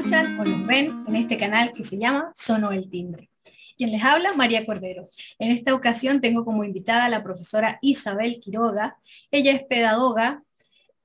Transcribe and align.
o 0.00 0.44
nos 0.44 0.66
ven 0.66 1.04
en 1.08 1.16
este 1.16 1.36
canal 1.36 1.74
que 1.74 1.84
se 1.84 1.98
llama 1.98 2.30
Sono 2.34 2.72
el 2.72 2.88
Timbre. 2.88 3.28
Quien 3.76 3.92
les 3.92 4.02
habla, 4.02 4.32
María 4.32 4.64
Cordero. 4.64 5.04
En 5.38 5.50
esta 5.50 5.74
ocasión 5.74 6.22
tengo 6.22 6.44
como 6.46 6.64
invitada 6.64 7.04
a 7.04 7.08
la 7.10 7.22
profesora 7.22 7.78
Isabel 7.82 8.40
Quiroga. 8.40 8.96
Ella 9.30 9.52
es 9.52 9.62
pedagoga, 9.64 10.42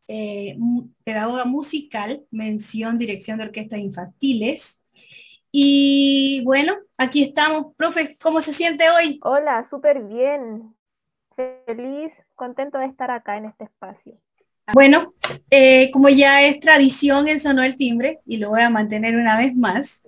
eh, 0.07 0.57
pedagoga 1.04 1.43
musical, 1.43 2.23
mención 2.31 2.97
dirección 2.97 3.38
de 3.38 3.45
orquestas 3.45 3.79
infantiles. 3.79 4.86
Y 5.52 6.41
bueno, 6.46 6.75
aquí 6.98 7.21
estamos. 7.21 7.75
Profe, 7.75 8.16
¿cómo 8.21 8.39
se 8.39 8.54
siente 8.54 8.89
hoy? 8.89 9.20
Hola, 9.23 9.66
súper 9.66 10.04
bien. 10.04 10.73
Feliz, 11.36 12.14
contento 12.34 12.77
de 12.77 12.86
estar 12.86 13.12
acá 13.12 13.36
en 13.36 13.46
este 13.46 13.66
espacio. 13.66 14.18
Bueno, 14.74 15.14
eh, 15.50 15.92
como 15.92 16.10
ya 16.10 16.43
es 16.43 16.60
tradición 16.60 17.28
en 17.28 17.39
Sonó 17.39 17.64
el 17.64 17.78
Timbre, 17.78 18.19
y 18.25 18.37
lo 18.37 18.50
voy 18.50 18.61
a 18.61 18.69
mantener 18.69 19.15
una 19.15 19.38
vez 19.38 19.55
más, 19.55 20.07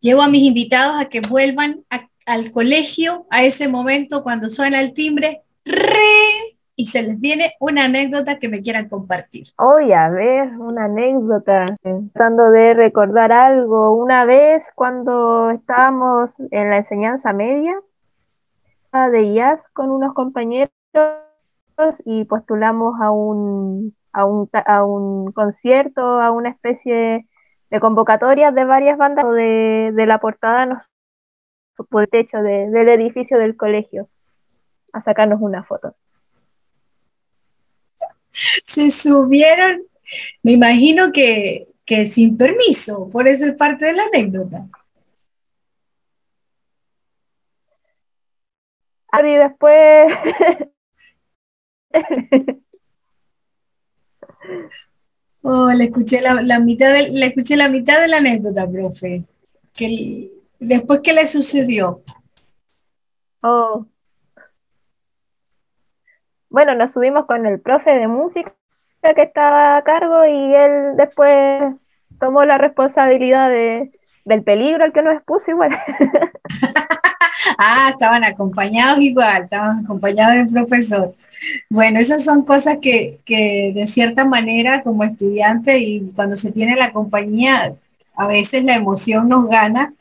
llevo 0.00 0.22
a 0.22 0.28
mis 0.28 0.42
invitados 0.42 1.00
a 1.00 1.08
que 1.08 1.20
vuelvan 1.20 1.84
al 2.26 2.50
colegio 2.50 3.26
a 3.30 3.44
ese 3.44 3.68
momento 3.68 4.22
cuando 4.22 4.48
suena 4.48 4.80
el 4.80 4.92
timbre, 4.92 5.42
y 6.74 6.86
se 6.86 7.02
les 7.02 7.20
viene 7.20 7.54
una 7.60 7.84
anécdota 7.84 8.38
que 8.38 8.48
me 8.48 8.62
quieran 8.62 8.88
compartir. 8.88 9.44
Oye, 9.58 9.94
a 9.94 10.08
ver, 10.08 10.48
una 10.58 10.86
anécdota. 10.86 11.76
Tratando 11.82 12.50
de 12.50 12.74
recordar 12.74 13.30
algo. 13.30 13.94
Una 13.94 14.24
vez 14.24 14.70
cuando 14.74 15.50
estábamos 15.50 16.32
en 16.50 16.70
la 16.70 16.78
enseñanza 16.78 17.32
media 17.32 17.74
de 19.12 19.34
jazz 19.34 19.68
con 19.72 19.90
unos 19.90 20.12
compañeros, 20.12 20.70
y 22.04 22.24
postulamos 22.24 23.00
a 23.00 23.10
un, 23.10 23.96
a 24.12 24.24
un, 24.24 24.48
a 24.52 24.84
un 24.84 25.32
concierto, 25.32 26.02
a 26.02 26.30
una 26.30 26.50
especie 26.50 27.26
de 27.70 27.80
convocatorias 27.80 28.54
de 28.54 28.64
varias 28.64 28.98
bandas 28.98 29.24
de, 29.32 29.92
de 29.94 30.06
la 30.06 30.18
portada 30.18 30.66
nos 30.66 30.82
por 31.88 32.02
el 32.02 32.08
techo 32.08 32.38
del 32.38 32.88
edificio 32.88 33.38
del 33.38 33.56
colegio 33.56 34.08
a 34.92 35.00
sacarnos 35.00 35.40
una 35.40 35.64
foto. 35.64 35.96
Se 38.30 38.90
subieron, 38.90 39.82
me 40.42 40.52
imagino 40.52 41.12
que, 41.12 41.68
que 41.84 42.06
sin 42.06 42.36
permiso, 42.36 43.08
por 43.10 43.26
eso 43.26 43.46
es 43.46 43.54
parte 43.54 43.86
de 43.86 43.92
la 43.94 44.04
anécdota. 44.04 44.66
Y 49.24 49.36
después 49.36 50.12
Oh, 55.44 55.72
le 55.72 55.84
escuché 55.84 56.20
la, 56.20 56.60
mitad 56.60 56.92
de, 56.92 57.08
le 57.08 57.26
escuché 57.26 57.56
la 57.56 57.68
mitad 57.68 58.00
de 58.00 58.06
la 58.06 58.18
anécdota, 58.18 58.68
profe. 58.70 59.24
Que, 59.74 60.28
después, 60.60 61.00
¿qué 61.02 61.12
le 61.12 61.26
sucedió? 61.26 62.02
Oh. 63.42 63.86
Bueno, 66.48 66.76
nos 66.76 66.92
subimos 66.92 67.26
con 67.26 67.44
el 67.46 67.60
profe 67.60 67.90
de 67.90 68.06
música 68.06 68.54
que 69.16 69.22
estaba 69.22 69.78
a 69.78 69.82
cargo 69.82 70.24
y 70.26 70.54
él 70.54 70.96
después 70.96 71.74
tomó 72.20 72.44
la 72.44 72.56
responsabilidad 72.56 73.48
de, 73.48 73.90
del 74.24 74.44
peligro 74.44 74.84
al 74.84 74.92
que 74.92 75.02
nos 75.02 75.14
expuso 75.14 75.50
igual. 75.50 75.70
ah, 77.62 77.90
estaban 77.90 78.24
acompañados 78.24 79.00
igual, 79.00 79.44
estaban 79.44 79.84
acompañados 79.84 80.34
del 80.36 80.48
profesor. 80.48 81.14
Bueno, 81.68 81.98
esas 81.98 82.24
son 82.24 82.44
cosas 82.44 82.78
que, 82.80 83.20
de 83.26 83.86
cierta 83.86 84.24
manera 84.24 84.82
como 84.82 85.04
estudiante 85.04 85.78
y 85.78 86.00
cuando 86.14 86.36
se 86.36 86.52
tiene 86.52 86.76
la 86.76 86.92
compañía, 86.92 87.74
a 88.16 88.26
veces 88.26 88.64
la 88.64 88.74
emoción 88.74 89.28
nos 89.28 89.48
gana 89.48 89.94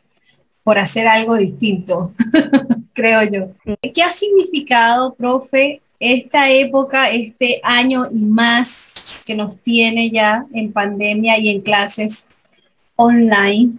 por 0.63 0.77
hacer 0.77 1.07
algo 1.07 1.37
distinto, 1.37 2.13
creo 2.93 3.23
yo. 3.23 3.47
¿Qué 3.93 4.03
ha 4.03 4.09
significado, 4.09 5.15
profe, 5.15 5.81
esta 5.99 6.49
época, 6.49 7.09
este 7.09 7.61
año 7.63 8.07
y 8.11 8.23
más 8.23 9.13
que 9.25 9.35
nos 9.35 9.57
tiene 9.59 10.09
ya 10.09 10.45
en 10.51 10.71
pandemia 10.71 11.37
y 11.37 11.49
en 11.49 11.61
clases 11.61 12.27
online 12.95 13.73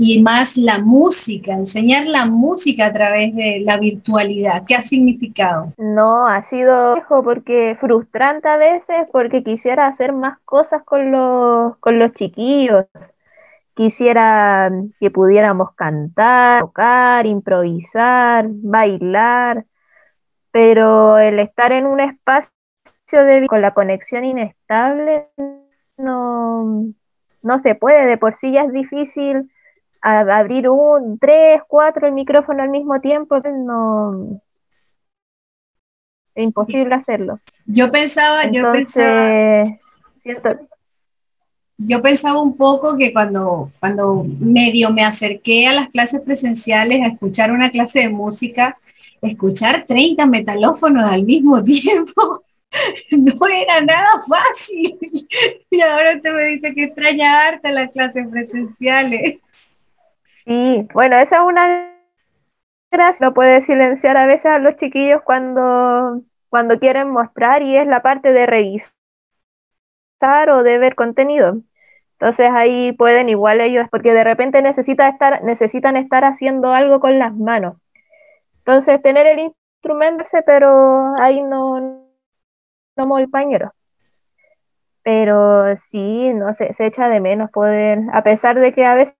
y 0.00 0.22
más 0.22 0.56
la 0.56 0.78
música, 0.78 1.52
enseñar 1.52 2.06
la 2.06 2.24
música 2.24 2.86
a 2.86 2.92
través 2.92 3.34
de 3.34 3.60
la 3.64 3.78
virtualidad. 3.78 4.62
¿Qué 4.64 4.76
ha 4.76 4.82
significado? 4.82 5.72
No, 5.76 6.28
ha 6.28 6.40
sido 6.42 7.02
porque 7.24 7.76
frustrante 7.80 8.48
a 8.48 8.56
veces 8.56 9.08
porque 9.10 9.42
quisiera 9.42 9.88
hacer 9.88 10.12
más 10.12 10.38
cosas 10.44 10.84
con 10.84 11.10
los, 11.10 11.76
con 11.78 11.98
los 11.98 12.12
chiquillos. 12.12 12.86
Quisiera 13.74 14.70
que 15.00 15.10
pudiéramos 15.10 15.74
cantar, 15.74 16.60
tocar, 16.60 17.26
improvisar, 17.26 18.46
bailar, 18.48 19.64
pero 20.52 21.18
el 21.18 21.40
estar 21.40 21.72
en 21.72 21.86
un 21.86 21.98
espacio 21.98 22.50
de, 23.10 23.46
con 23.48 23.62
la 23.62 23.74
conexión 23.74 24.24
inestable 24.24 25.26
no, 25.96 26.86
no 27.42 27.58
se 27.58 27.74
puede, 27.74 28.06
de 28.06 28.16
por 28.16 28.34
sí 28.34 28.52
ya 28.52 28.62
es 28.62 28.72
difícil 28.72 29.50
abrir 30.00 30.68
un, 30.68 31.18
tres, 31.18 31.60
cuatro 31.66 32.06
el 32.06 32.12
micrófono 32.12 32.62
al 32.62 32.70
mismo 32.70 33.00
tiempo, 33.00 33.38
no 33.40 34.40
es 36.34 36.44
imposible 36.44 36.94
hacerlo. 36.94 37.40
Yo 37.66 37.90
pensaba, 37.90 38.50
yo 38.50 38.70
pensaba, 38.72 39.64
yo 41.78 42.02
pensaba 42.02 42.40
un 42.40 42.56
poco 42.56 42.96
que 42.96 43.12
cuando, 43.12 43.72
cuando 43.80 44.24
medio 44.38 44.90
me 44.90 45.04
acerqué 45.04 45.66
a 45.66 45.72
las 45.72 45.88
clases 45.88 46.20
presenciales 46.20 47.02
a 47.02 47.08
escuchar 47.08 47.50
una 47.50 47.70
clase 47.70 48.00
de 48.00 48.08
música, 48.08 48.78
escuchar 49.20 49.84
30 49.86 50.26
metalófonos 50.26 51.04
al 51.04 51.24
mismo 51.24 51.62
tiempo 51.64 52.44
no 53.10 53.46
era 53.46 53.80
nada 53.80 54.10
fácil. 54.28 54.98
Y 55.70 55.80
ahora 55.82 56.16
usted 56.16 56.32
me 56.32 56.46
dice 56.46 56.74
que 56.74 56.84
extraña 56.84 57.46
harta 57.46 57.70
las 57.70 57.90
clases 57.90 58.26
presenciales. 58.28 59.38
Sí, 60.48 60.88
bueno, 60.94 61.16
esa 61.18 61.36
es 61.36 61.42
una 61.42 61.94
gracia, 62.90 63.26
no 63.26 63.34
puede 63.34 63.60
silenciar 63.60 64.16
a 64.16 64.26
veces 64.26 64.46
a 64.46 64.58
los 64.58 64.76
chiquillos 64.76 65.20
cuando, 65.22 66.22
cuando 66.48 66.78
quieren 66.78 67.10
mostrar 67.10 67.62
y 67.62 67.76
es 67.76 67.86
la 67.86 68.00
parte 68.00 68.32
de 68.32 68.46
revisar 68.46 68.94
o 70.50 70.62
de 70.62 70.78
ver 70.78 70.94
contenido. 70.94 71.58
Entonces 72.12 72.48
ahí 72.50 72.92
pueden 72.92 73.28
igual 73.28 73.60
ellos, 73.60 73.88
porque 73.90 74.14
de 74.14 74.24
repente 74.24 74.62
necesita 74.62 75.06
estar, 75.08 75.44
necesitan 75.44 75.98
estar 75.98 76.24
haciendo 76.24 76.72
algo 76.72 76.98
con 76.98 77.18
las 77.18 77.36
manos. 77.36 77.76
Entonces 78.60 79.02
tener 79.02 79.26
el 79.26 79.40
instrumento, 79.40 80.24
pero 80.46 81.14
ahí 81.20 81.42
no, 81.42 82.06
no 82.96 83.18
el 83.18 83.28
pañero. 83.30 83.74
Pero 85.02 85.76
sí, 85.90 86.32
no 86.34 86.54
sé, 86.54 86.74
se 86.74 86.86
echa 86.86 87.08
de 87.08 87.20
menos 87.20 87.50
poder, 87.50 88.00
a 88.12 88.22
pesar 88.22 88.58
de 88.58 88.72
que 88.72 88.84
a 88.86 88.94
veces 88.94 89.17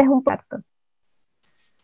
es 0.00 0.08
un 0.08 0.22
parto. 0.22 0.62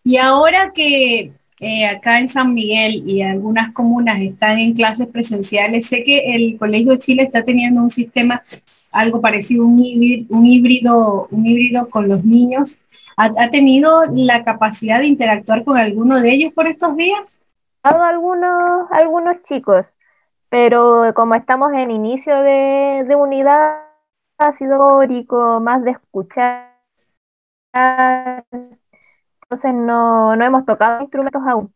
Y 0.04 0.16
ahora 0.16 0.72
que 0.72 1.32
eh, 1.60 1.86
acá 1.86 2.20
en 2.20 2.28
San 2.28 2.54
Miguel 2.54 3.02
y 3.06 3.20
algunas 3.22 3.72
comunas 3.72 4.20
están 4.20 4.58
en 4.58 4.74
clases 4.74 5.08
presenciales, 5.08 5.86
sé 5.86 6.02
que 6.04 6.34
el 6.34 6.56
Colegio 6.56 6.92
de 6.92 6.98
Chile 6.98 7.22
está 7.24 7.42
teniendo 7.42 7.82
un 7.82 7.90
sistema 7.90 8.40
algo 8.90 9.20
parecido, 9.20 9.66
un 9.66 9.78
híbrido, 9.78 10.26
un 10.30 10.46
híbrido, 10.46 11.28
un 11.30 11.46
híbrido 11.46 11.90
con 11.90 12.08
los 12.08 12.24
niños. 12.24 12.78
¿Ha, 13.16 13.50
tenido 13.50 14.04
la 14.12 14.44
capacidad 14.44 15.00
de 15.00 15.08
interactuar 15.08 15.64
con 15.64 15.76
alguno 15.76 16.20
de 16.20 16.30
ellos 16.30 16.52
por 16.52 16.68
estos 16.68 16.96
días? 16.96 17.40
Algunos, 17.82 18.88
algunos 18.92 19.42
chicos, 19.42 19.92
pero 20.48 21.12
como 21.16 21.34
estamos 21.34 21.72
en 21.72 21.90
inicio 21.90 22.40
de, 22.40 23.04
de 23.08 23.16
unidad, 23.16 23.82
ha 24.38 24.52
sido 24.52 25.00
más 25.60 25.82
de 25.82 25.90
escuchar 25.90 26.77
entonces 29.42 29.74
no, 29.74 30.34
hemos 30.34 30.64
tocado 30.66 31.02
instrumentos 31.02 31.42
aún. 31.46 31.72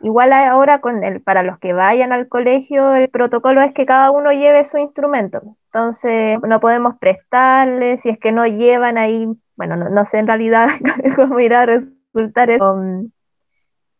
Igual 0.00 0.32
ahora 0.32 0.80
con 0.80 1.02
el, 1.04 1.22
para 1.22 1.42
los 1.42 1.58
que 1.58 1.72
vayan 1.72 2.12
al 2.12 2.28
colegio, 2.28 2.94
el 2.94 3.08
protocolo 3.08 3.62
es 3.62 3.72
que 3.72 3.86
cada 3.86 4.10
uno 4.10 4.32
lleve 4.32 4.64
su 4.64 4.78
instrumento. 4.78 5.56
Entonces 5.66 6.38
no 6.42 6.60
podemos 6.60 6.98
prestarle, 6.98 7.98
si 7.98 8.10
es 8.10 8.18
que 8.18 8.32
no 8.32 8.46
llevan 8.46 8.98
ahí, 8.98 9.28
bueno, 9.56 9.76
no, 9.76 10.06
sé 10.06 10.18
en 10.18 10.26
realidad 10.26 10.68
cómo 11.16 11.40
irá 11.40 11.62
a 11.62 11.66
resultar 11.66 12.50
eso. 12.50 12.76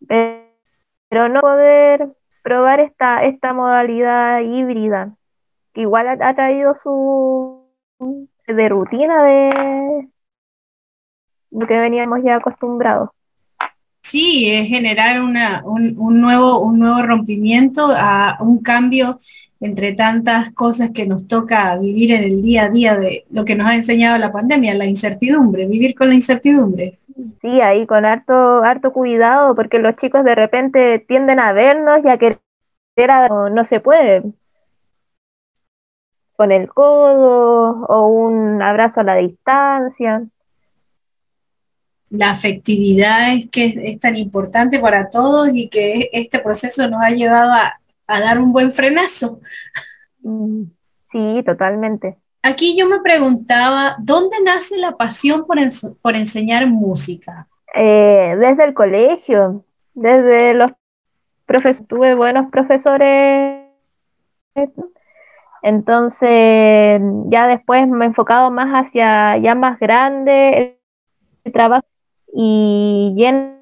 Pero 0.06 1.28
no 1.28 1.40
poder 1.40 2.08
probar 2.42 2.80
esta, 2.80 3.24
esta 3.24 3.52
modalidad 3.54 4.40
híbrida, 4.40 5.14
que 5.72 5.82
igual 5.82 6.08
ha 6.20 6.34
traído 6.34 6.74
su 6.74 7.64
de 8.46 8.68
rutina 8.68 9.22
de, 9.24 10.08
lo 11.54 11.66
que 11.66 11.78
veníamos 11.78 12.20
ya 12.22 12.36
acostumbrados. 12.36 13.10
Sí, 14.02 14.50
es 14.50 14.68
generar 14.68 15.22
una, 15.22 15.62
un, 15.64 15.94
un, 15.98 16.20
nuevo, 16.20 16.60
un 16.60 16.78
nuevo 16.78 17.02
rompimiento, 17.02 17.88
a 17.90 18.36
un 18.40 18.62
cambio 18.62 19.18
entre 19.60 19.94
tantas 19.94 20.52
cosas 20.52 20.90
que 20.90 21.06
nos 21.06 21.26
toca 21.26 21.76
vivir 21.78 22.12
en 22.12 22.24
el 22.24 22.42
día 22.42 22.64
a 22.64 22.68
día 22.68 22.96
de 22.96 23.24
lo 23.30 23.46
que 23.46 23.54
nos 23.54 23.66
ha 23.66 23.74
enseñado 23.74 24.18
la 24.18 24.30
pandemia, 24.30 24.74
la 24.74 24.84
incertidumbre, 24.84 25.66
vivir 25.66 25.94
con 25.94 26.08
la 26.08 26.14
incertidumbre. 26.14 26.98
Sí, 27.40 27.60
ahí 27.62 27.86
con 27.86 28.04
harto, 28.04 28.62
harto 28.62 28.92
cuidado, 28.92 29.54
porque 29.54 29.78
los 29.78 29.96
chicos 29.96 30.22
de 30.22 30.34
repente 30.34 30.98
tienden 30.98 31.40
a 31.40 31.54
vernos 31.54 32.00
y 32.04 32.08
a 32.08 32.18
querer, 32.18 32.38
no, 33.30 33.48
no 33.48 33.64
se 33.64 33.80
puede, 33.80 34.22
con 36.36 36.52
el 36.52 36.68
codo 36.68 37.86
o 37.86 38.06
un 38.08 38.60
abrazo 38.60 39.00
a 39.00 39.04
la 39.04 39.16
distancia. 39.16 40.24
La 42.14 42.30
afectividad 42.30 43.34
es 43.34 43.50
que 43.50 43.64
es, 43.64 43.98
tan 43.98 44.14
importante 44.14 44.78
para 44.78 45.10
todos 45.10 45.48
y 45.52 45.68
que 45.68 46.10
este 46.12 46.38
proceso 46.38 46.88
nos 46.88 47.02
ha 47.02 47.10
llevado 47.10 47.52
a, 47.52 47.80
a 48.06 48.20
dar 48.20 48.38
un 48.38 48.52
buen 48.52 48.70
frenazo. 48.70 49.40
Mm, 50.22 50.62
sí, 51.10 51.42
totalmente. 51.44 52.16
Aquí 52.40 52.78
yo 52.78 52.86
me 52.86 53.00
preguntaba, 53.00 53.96
¿dónde 53.98 54.36
nace 54.44 54.78
la 54.78 54.96
pasión 54.96 55.44
por, 55.44 55.58
por 56.00 56.14
enseñar 56.14 56.68
música? 56.68 57.48
Eh, 57.74 58.36
desde 58.38 58.64
el 58.64 58.74
colegio, 58.74 59.64
desde 59.94 60.54
los 60.54 60.70
profesores, 61.46 61.88
tuve 61.88 62.14
buenos 62.14 62.48
profesores, 62.52 63.64
entonces 65.62 67.00
ya 67.26 67.48
después 67.48 67.88
me 67.88 68.04
he 68.04 68.08
enfocado 68.08 68.52
más 68.52 68.68
hacia 68.72 69.36
ya 69.38 69.56
más 69.56 69.80
grande 69.80 70.78
el 71.44 71.52
trabajo 71.52 71.86
y 72.36 73.14
llena 73.16 73.60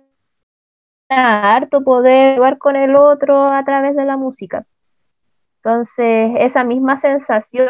harto 1.11 1.85
poder 1.85 2.37
jugar 2.37 2.57
con 2.59 2.75
el 2.75 2.97
otro 2.97 3.45
a 3.53 3.63
través 3.65 3.95
de 3.95 4.05
la 4.05 4.17
música. 4.17 4.65
Entonces, 5.57 6.33
esa 6.39 6.65
misma 6.65 6.99
sensación, 6.99 7.69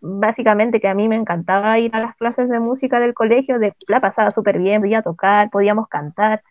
básicamente 0.00 0.80
que 0.80 0.88
a 0.88 0.94
mí 0.94 1.08
me 1.08 1.16
encantaba 1.16 1.78
ir 1.78 1.94
a 1.94 2.00
las 2.00 2.16
clases 2.16 2.48
de 2.48 2.58
música 2.58 3.00
del 3.00 3.12
colegio, 3.14 3.58
de 3.58 3.74
la 3.86 4.00
pasaba 4.00 4.30
súper 4.30 4.58
bien, 4.58 4.80
podía 4.80 5.02
tocar, 5.02 5.50
podíamos 5.50 5.88
cantar, 5.88 6.42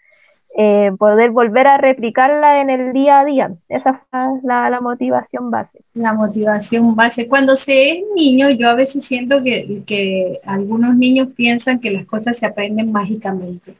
eh, 0.57 0.91
poder 0.99 1.31
volver 1.31 1.67
a 1.67 1.77
replicarla 1.77 2.59
en 2.59 2.69
el 2.69 2.91
día 2.91 3.21
a 3.21 3.25
día. 3.25 3.53
Esa 3.69 4.01
fue 4.09 4.19
la, 4.43 4.79
motivación 4.81 5.49
base. 5.49 5.79
La 5.93 6.13
motivación 6.13 6.95
base. 6.95 7.29
Cuando 7.29 7.55
se 7.55 7.91
es 7.91 8.03
niño, 8.15 8.49
yo 8.49 8.69
a 8.69 8.75
veces 8.75 9.05
siento 9.05 9.41
que, 9.41 9.83
que 9.85 10.41
algunos 10.45 10.97
niños 10.97 11.29
piensan 11.35 11.79
que 11.79 11.91
las 11.91 12.05
cosas 12.05 12.37
se 12.37 12.45
aprenden 12.45 12.91
mágicamente 12.91 13.75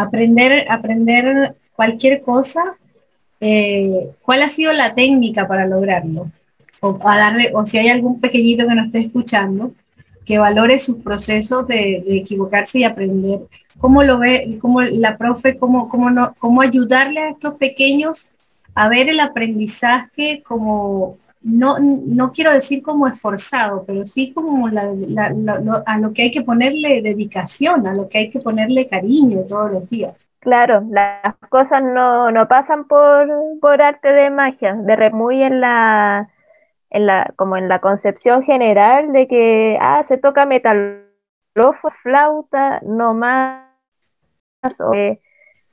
aprender, 0.00 0.66
aprender 0.70 1.54
cualquier 1.74 2.20
cosa, 2.22 2.62
eh, 3.40 4.10
¿cuál 4.22 4.42
ha 4.42 4.48
sido 4.48 4.72
la 4.72 4.94
técnica 4.94 5.46
para 5.46 5.66
lograrlo? 5.66 6.30
O, 6.80 6.98
a 7.04 7.18
darle, 7.18 7.50
o 7.54 7.66
si 7.66 7.78
hay 7.78 7.88
algún 7.88 8.20
pequeñito 8.20 8.66
que 8.66 8.74
nos 8.74 8.86
esté 8.86 8.98
escuchando, 9.00 9.74
que 10.30 10.38
valore 10.38 10.78
sus 10.78 10.98
procesos 10.98 11.66
de, 11.66 12.04
equivocarse 12.06 12.78
y 12.78 12.84
aprender. 12.84 13.40
¿Cómo 13.78 14.04
lo 14.04 14.20
ve, 14.20 14.58
cómo 14.60 14.80
la 14.80 15.16
profe, 15.16 15.58
cómo, 15.58 15.88
cómo, 15.88 16.08
no, 16.08 16.36
cómo 16.38 16.62
ayudarle 16.62 17.20
a 17.20 17.30
estos 17.30 17.54
pequeños 17.54 18.28
a 18.76 18.88
ver 18.88 19.08
el 19.08 19.18
aprendizaje 19.18 20.44
como, 20.46 21.18
no, 21.42 21.78
no 21.80 22.30
quiero 22.30 22.52
decir 22.52 22.80
como 22.80 23.08
esforzado, 23.08 23.82
pero 23.84 24.06
sí 24.06 24.30
como 24.32 24.68
la, 24.68 24.92
la, 24.94 25.30
lo, 25.30 25.82
a 25.84 25.98
lo 25.98 26.12
que 26.12 26.22
hay 26.22 26.30
que 26.30 26.42
ponerle 26.42 27.02
dedicación, 27.02 27.88
a 27.88 27.92
lo 27.92 28.08
que 28.08 28.18
hay 28.18 28.30
que 28.30 28.38
ponerle 28.38 28.86
cariño 28.86 29.40
todos 29.48 29.72
los 29.72 29.90
días. 29.90 30.28
Claro, 30.38 30.86
las 30.90 31.34
cosas 31.48 31.82
no, 31.82 32.30
no 32.30 32.46
pasan 32.46 32.84
por, 32.84 33.28
por 33.60 33.82
arte 33.82 34.12
de 34.12 34.30
magia, 34.30 34.74
de 34.74 35.10
muy 35.10 35.42
en 35.42 35.60
la, 35.60 36.28
en 36.90 37.06
la, 37.06 37.32
como 37.36 37.56
en 37.56 37.68
la 37.68 37.80
concepción 37.80 38.42
general 38.42 39.12
de 39.12 39.28
que 39.28 39.78
ah, 39.80 40.02
se 40.02 40.18
toca 40.18 40.46
metal, 40.46 41.06
flauta, 42.02 42.80
no 42.82 43.14
más, 43.14 43.64
o 44.80 44.90
que 44.90 45.20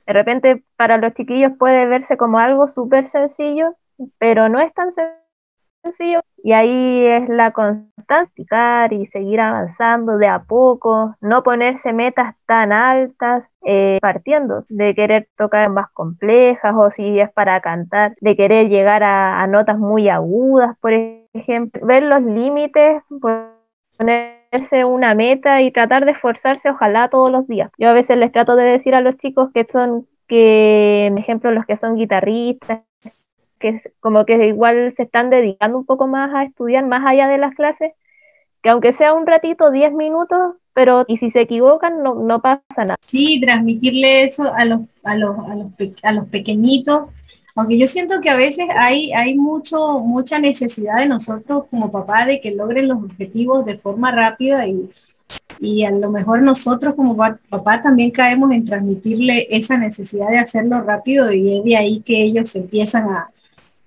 de 0.06 0.12
repente 0.12 0.64
para 0.76 0.96
los 0.96 1.14
chiquillos 1.14 1.52
puede 1.58 1.86
verse 1.86 2.16
como 2.16 2.38
algo 2.38 2.68
súper 2.68 3.08
sencillo, 3.08 3.76
pero 4.18 4.48
no 4.48 4.60
es 4.60 4.72
tan 4.74 4.92
sencillo 4.92 5.27
sencillo. 5.82 6.20
Y 6.42 6.52
ahí 6.52 7.06
es 7.06 7.28
la 7.28 7.52
constancia 7.52 8.88
y 8.90 9.06
seguir 9.08 9.40
avanzando 9.40 10.16
de 10.18 10.28
a 10.28 10.40
poco, 10.44 11.16
no 11.20 11.42
ponerse 11.42 11.92
metas 11.92 12.34
tan 12.46 12.72
altas, 12.72 13.44
eh, 13.64 13.98
partiendo 14.00 14.64
de 14.68 14.94
querer 14.94 15.28
tocar 15.36 15.68
más 15.70 15.90
complejas 15.92 16.74
o 16.76 16.90
si 16.90 17.20
es 17.20 17.30
para 17.32 17.60
cantar, 17.60 18.16
de 18.20 18.36
querer 18.36 18.68
llegar 18.68 19.02
a, 19.02 19.42
a 19.42 19.46
notas 19.46 19.78
muy 19.78 20.08
agudas, 20.08 20.76
por 20.80 20.92
ejemplo, 21.34 21.84
ver 21.86 22.02
los 22.04 22.22
límites, 22.22 23.02
ponerse 23.98 24.84
una 24.84 25.14
meta 25.14 25.60
y 25.60 25.70
tratar 25.70 26.04
de 26.04 26.12
esforzarse 26.12 26.70
ojalá 26.70 27.08
todos 27.10 27.30
los 27.30 27.46
días. 27.46 27.70
Yo 27.78 27.88
a 27.90 27.92
veces 27.92 28.16
les 28.16 28.32
trato 28.32 28.56
de 28.56 28.64
decir 28.64 28.94
a 28.94 29.00
los 29.00 29.16
chicos 29.18 29.50
que 29.52 29.66
son 29.68 30.06
que, 30.28 31.08
por 31.10 31.20
ejemplo, 31.20 31.50
los 31.50 31.64
que 31.66 31.76
son 31.76 31.96
guitarristas, 31.96 32.80
que 33.58 33.78
como 34.00 34.24
que 34.24 34.46
igual 34.46 34.92
se 34.96 35.04
están 35.04 35.30
dedicando 35.30 35.78
un 35.78 35.86
poco 35.86 36.06
más 36.06 36.34
a 36.34 36.44
estudiar 36.44 36.86
más 36.86 37.04
allá 37.06 37.28
de 37.28 37.38
las 37.38 37.54
clases, 37.54 37.92
que 38.62 38.70
aunque 38.70 38.92
sea 38.92 39.12
un 39.12 39.26
ratito, 39.26 39.70
10 39.70 39.92
minutos, 39.92 40.56
pero 40.74 41.04
y 41.08 41.16
si 41.16 41.30
se 41.30 41.40
equivocan 41.40 42.02
no, 42.02 42.14
no 42.14 42.40
pasa 42.40 42.84
nada. 42.84 42.98
Sí, 43.04 43.40
transmitirle 43.40 44.24
eso 44.24 44.52
a 44.54 44.64
los, 44.64 44.82
a 45.02 45.16
los, 45.16 45.38
a 45.38 45.54
los, 45.56 45.66
a 46.02 46.12
los 46.12 46.28
pequeñitos, 46.28 47.10
aunque 47.54 47.76
yo 47.76 47.88
siento 47.88 48.20
que 48.20 48.30
a 48.30 48.36
veces 48.36 48.66
hay, 48.76 49.12
hay 49.12 49.34
mucho, 49.34 49.98
mucha 49.98 50.38
necesidad 50.38 50.98
de 50.98 51.08
nosotros 51.08 51.64
como 51.68 51.90
papá 51.90 52.24
de 52.24 52.40
que 52.40 52.54
logren 52.54 52.86
los 52.86 52.98
objetivos 53.02 53.66
de 53.66 53.76
forma 53.76 54.12
rápida 54.12 54.68
y, 54.68 54.88
y 55.58 55.84
a 55.84 55.90
lo 55.90 56.10
mejor 56.10 56.42
nosotros 56.42 56.94
como 56.94 57.16
papá 57.16 57.82
también 57.82 58.12
caemos 58.12 58.52
en 58.52 58.64
transmitirle 58.64 59.48
esa 59.50 59.76
necesidad 59.76 60.28
de 60.28 60.38
hacerlo 60.38 60.82
rápido 60.82 61.32
y 61.32 61.58
es 61.58 61.64
de 61.64 61.76
ahí 61.76 62.00
que 62.00 62.22
ellos 62.22 62.54
empiezan 62.54 63.08
a, 63.08 63.30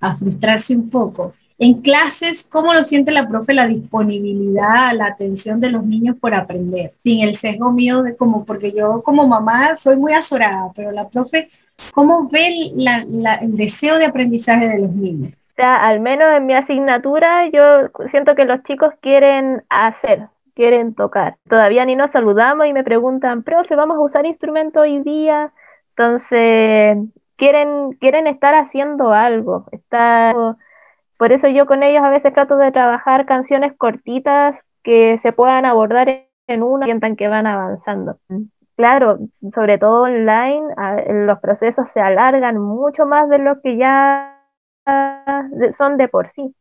a 0.02 0.16
frustrarse 0.16 0.76
un 0.76 0.90
poco. 0.90 1.34
En 1.64 1.80
clases, 1.80 2.50
¿cómo 2.52 2.74
lo 2.74 2.84
siente 2.84 3.12
la 3.12 3.28
profe 3.28 3.54
la 3.54 3.68
disponibilidad, 3.68 4.94
la 4.96 5.06
atención 5.06 5.60
de 5.60 5.70
los 5.70 5.86
niños 5.86 6.16
por 6.20 6.34
aprender? 6.34 6.94
Sin 7.04 7.22
el 7.22 7.36
sesgo 7.36 7.72
mío 7.72 8.02
de 8.02 8.16
como, 8.16 8.44
porque 8.46 8.72
yo 8.72 9.04
como 9.04 9.28
mamá 9.28 9.76
soy 9.76 9.96
muy 9.96 10.12
azorada, 10.14 10.72
pero 10.76 10.92
la 10.92 11.08
profe, 11.08 11.50
¿cómo 11.94 12.28
ve 12.30 12.72
la, 12.74 13.06
la, 13.08 13.36
el 13.36 13.56
deseo 13.56 14.00
de 14.00 14.06
aprendizaje 14.06 14.68
de 14.68 14.80
los 14.80 14.92
niños? 14.92 15.34
O 15.34 15.54
sea, 15.56 15.88
al 15.88 16.00
menos 16.00 16.36
en 16.36 16.48
mi 16.48 16.56
asignatura 16.56 17.48
yo 17.50 17.92
siento 18.10 18.34
que 18.34 18.46
los 18.46 18.64
chicos 18.64 18.96
quieren 19.00 19.64
hacer, 19.70 20.30
quieren 20.56 20.96
tocar. 20.96 21.38
Todavía 21.48 21.86
ni 21.86 21.96
nos 21.96 22.10
saludamos 22.10 22.66
y 22.66 22.74
me 22.74 22.84
preguntan, 22.84 23.44
profe, 23.44 23.76
¿vamos 23.76 23.98
a 23.98 24.02
usar 24.02 24.26
instrumento 24.26 24.80
hoy 24.80 25.04
día? 25.04 25.52
Entonces, 25.90 26.98
quieren, 27.42 27.94
quieren 27.94 28.28
estar 28.28 28.54
haciendo 28.54 29.14
algo. 29.14 29.66
Por 31.18 31.32
eso 31.32 31.48
yo 31.48 31.66
con 31.66 31.82
ellos 31.82 32.04
a 32.04 32.12
veces 32.12 32.34
trato 32.34 32.56
de 32.58 32.72
trabajar 32.72 33.26
canciones 33.26 33.74
cortitas 33.76 34.64
que 34.84 35.18
se 35.18 35.34
puedan 35.34 35.66
abordar 35.66 36.28
en 36.48 36.62
una 36.62 36.86
sientan 36.86 37.16
que 37.16 37.28
van 37.28 37.48
avanzando. 37.48 38.20
Claro, 38.76 39.18
sobre 39.56 39.80
todo 39.80 40.04
online, 40.04 40.68
los 41.26 41.40
procesos 41.40 41.90
se 41.90 42.00
alargan 42.00 42.60
mucho 42.60 43.08
más 43.08 43.28
de 43.28 43.40
lo 43.40 43.60
que 43.62 43.76
ya 43.76 44.40
son 45.74 45.98
de 45.98 46.08
por 46.10 46.28
sí. 46.28 46.54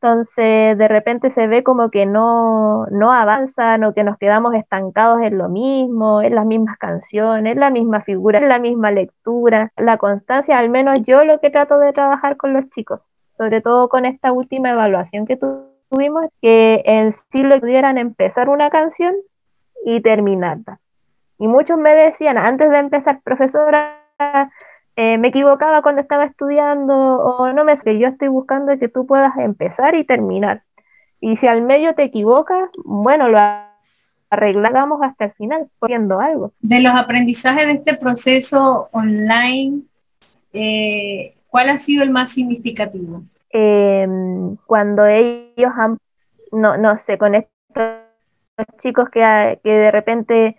Entonces, 0.00 0.76
de 0.76 0.88
repente 0.88 1.30
se 1.30 1.46
ve 1.46 1.62
como 1.62 1.90
que 1.90 2.04
no, 2.04 2.86
no 2.90 3.12
avanzan 3.12 3.82
o 3.84 3.94
que 3.94 4.04
nos 4.04 4.18
quedamos 4.18 4.54
estancados 4.54 5.22
en 5.22 5.38
lo 5.38 5.48
mismo, 5.48 6.20
en 6.20 6.34
las 6.34 6.44
mismas 6.44 6.76
canciones, 6.76 7.54
en 7.54 7.60
la 7.60 7.70
misma 7.70 8.02
figura, 8.02 8.38
en 8.38 8.48
la 8.48 8.58
misma 8.58 8.90
lectura. 8.90 9.72
La 9.76 9.96
constancia, 9.96 10.58
al 10.58 10.68
menos 10.68 11.00
yo 11.06 11.24
lo 11.24 11.40
que 11.40 11.50
trato 11.50 11.78
de 11.78 11.94
trabajar 11.94 12.36
con 12.36 12.52
los 12.52 12.68
chicos, 12.70 13.00
sobre 13.32 13.62
todo 13.62 13.88
con 13.88 14.04
esta 14.04 14.32
última 14.32 14.70
evaluación 14.70 15.26
que 15.26 15.38
tuvimos, 15.38 16.26
que 16.42 16.82
en 16.84 17.12
sí 17.12 17.42
lo 17.42 17.58
pudieran 17.58 17.96
empezar 17.96 18.50
una 18.50 18.68
canción 18.68 19.14
y 19.82 20.02
terminarla. 20.02 20.78
Y 21.38 21.48
muchos 21.48 21.78
me 21.78 21.94
decían, 21.94 22.36
antes 22.36 22.70
de 22.70 22.78
empezar, 22.78 23.20
profesora, 23.22 23.98
eh, 24.96 25.18
me 25.18 25.28
equivocaba 25.28 25.82
cuando 25.82 26.00
estaba 26.00 26.24
estudiando 26.24 26.94
o 26.94 27.52
no 27.52 27.64
me 27.64 27.76
sé, 27.76 27.98
yo 27.98 28.08
estoy 28.08 28.28
buscando 28.28 28.78
que 28.78 28.88
tú 28.88 29.06
puedas 29.06 29.36
empezar 29.36 29.94
y 29.94 30.04
terminar. 30.04 30.62
Y 31.20 31.36
si 31.36 31.46
al 31.46 31.60
medio 31.60 31.94
te 31.94 32.02
equivocas, 32.02 32.70
bueno, 32.82 33.28
lo 33.28 33.38
arreglamos 34.30 35.00
hasta 35.02 35.26
el 35.26 35.32
final, 35.32 35.68
poniendo 35.78 36.18
algo. 36.18 36.52
De 36.60 36.80
los 36.80 36.94
aprendizajes 36.94 37.66
de 37.66 37.72
este 37.72 37.94
proceso 37.94 38.88
online, 38.92 39.82
eh, 40.54 41.34
¿cuál 41.48 41.68
ha 41.68 41.78
sido 41.78 42.02
el 42.02 42.10
más 42.10 42.30
significativo? 42.30 43.22
Eh, 43.50 44.06
cuando 44.66 45.04
ellos 45.06 45.72
han, 45.76 45.98
no, 46.52 46.78
no 46.78 46.96
sé, 46.96 47.18
con 47.18 47.34
estos 47.34 47.50
chicos 48.78 49.10
que, 49.10 49.60
que 49.62 49.70
de 49.70 49.90
repente 49.90 50.56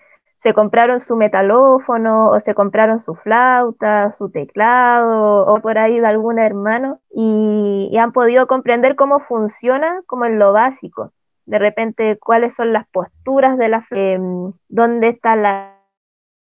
se 0.48 0.54
compraron 0.54 1.02
su 1.02 1.18
metalófono 1.18 2.30
o 2.30 2.40
se 2.40 2.56
compraron 2.56 3.02
su 3.02 3.16
flauta, 3.16 4.14
su 4.14 4.30
teclado 4.30 5.46
o 5.46 5.60
por 5.60 5.78
ahí 5.78 6.00
de 6.00 6.08
algún 6.08 6.40
hermano 6.40 7.02
y, 7.14 7.94
han 8.00 8.14
podido 8.14 8.48
comprender 8.48 8.96
cómo 8.96 9.20
funciona 9.20 10.02
como 10.06 10.24
en 10.24 10.40
lo 10.40 10.54
básico. 10.54 11.12
De 11.46 11.60
repente, 11.60 12.18
cuáles 12.18 12.56
son 12.56 12.72
las 12.72 12.88
posturas 12.88 13.58
de 13.58 13.68
la 13.68 13.86
eh, 13.92 14.18
dónde 14.70 15.10
está 15.10 15.36
la 15.36 15.74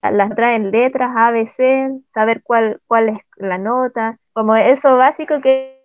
las 0.01 0.33
traen 0.35 0.71
letras 0.71 1.11
A, 1.17 1.31
B, 1.31 1.47
C, 1.47 1.89
saber 2.13 2.41
cuál, 2.43 2.79
cuál 2.87 3.09
es 3.09 3.19
la 3.35 3.57
nota, 3.57 4.19
como 4.31 4.55
eso 4.55 4.95
básico 4.95 5.41
que 5.41 5.76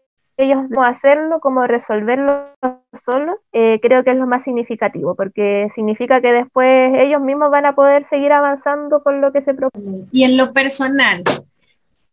ellos 0.44 0.68
no 0.68 0.84
hacerlo, 0.84 1.40
como 1.40 1.66
resolverlo 1.66 2.46
solo, 2.92 3.38
eh, 3.52 3.78
creo 3.80 4.04
que 4.04 4.10
es 4.10 4.16
lo 4.16 4.26
más 4.26 4.44
significativo, 4.44 5.14
porque 5.14 5.68
significa 5.74 6.20
que 6.20 6.32
después 6.32 6.92
ellos 6.96 7.20
mismos 7.20 7.50
van 7.50 7.66
a 7.66 7.74
poder 7.74 8.04
seguir 8.04 8.32
avanzando 8.32 9.02
con 9.02 9.20
lo 9.20 9.32
que 9.32 9.42
se 9.42 9.54
propone. 9.54 10.04
Y 10.12 10.24
en 10.24 10.36
lo 10.36 10.52
personal, 10.52 11.22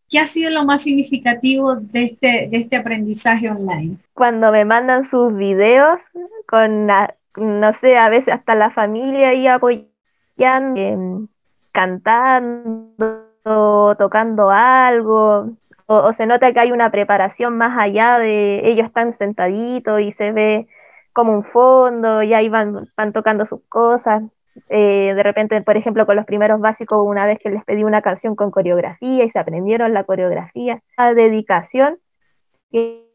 ¿qué 0.09 0.19
ha 0.19 0.25
sido 0.25 0.49
lo 0.51 0.65
más 0.65 0.83
significativo 0.83 1.75
de 1.75 2.03
este, 2.05 2.47
de 2.49 2.57
este 2.57 2.75
aprendizaje 2.77 3.49
online? 3.49 3.97
Cuando 4.13 4.51
me 4.51 4.65
mandan 4.65 5.05
sus 5.05 5.35
videos 5.35 5.99
con, 6.47 6.87
no 6.87 7.73
sé, 7.73 7.97
a 7.97 8.09
veces 8.09 8.33
hasta 8.33 8.55
la 8.55 8.71
familia 8.71 9.33
y 9.33 9.47
apoyando, 9.47 9.89
em, 10.75 11.27
cantando, 11.71 13.25
tocando 13.97 14.49
algo, 14.49 15.49
o, 15.89 16.13
se 16.13 16.27
nota 16.27 16.53
que 16.53 16.59
hay 16.59 16.71
una 16.71 16.91
preparación 16.91 17.57
más 17.57 17.77
allá 17.77 18.19
de 18.19 18.61
ellos 18.69 18.87
están 18.87 19.11
sentaditos 19.11 19.99
y 20.01 20.11
se 20.11 20.31
ve 20.31 20.67
como 21.13 21.33
un 21.33 21.43
fondo 21.43 22.21
y 22.21 22.33
ahí 22.33 22.47
van, 22.47 22.87
van 22.95 23.11
tocando 23.11 23.45
sus 23.47 23.61
cosas. 23.67 24.21
Eh, 24.69 25.13
de 25.15 25.23
repente, 25.23 25.61
por 25.63 25.77
ejemplo, 25.77 26.05
con 26.05 26.15
los 26.15 26.25
primeros 26.25 26.59
básicos, 26.61 26.99
una 27.03 27.25
vez 27.25 27.39
que 27.39 27.49
les 27.49 27.63
pedí 27.65 27.83
una 27.83 28.03
canción 28.03 28.35
con 28.35 28.51
coreografía 28.51 29.23
y 29.23 29.29
se 29.31 29.39
aprendieron 29.39 29.93
la 29.93 30.03
coreografía, 30.03 30.81
la 30.95 31.13
dedicación, 31.15 31.97
que, 32.71 33.05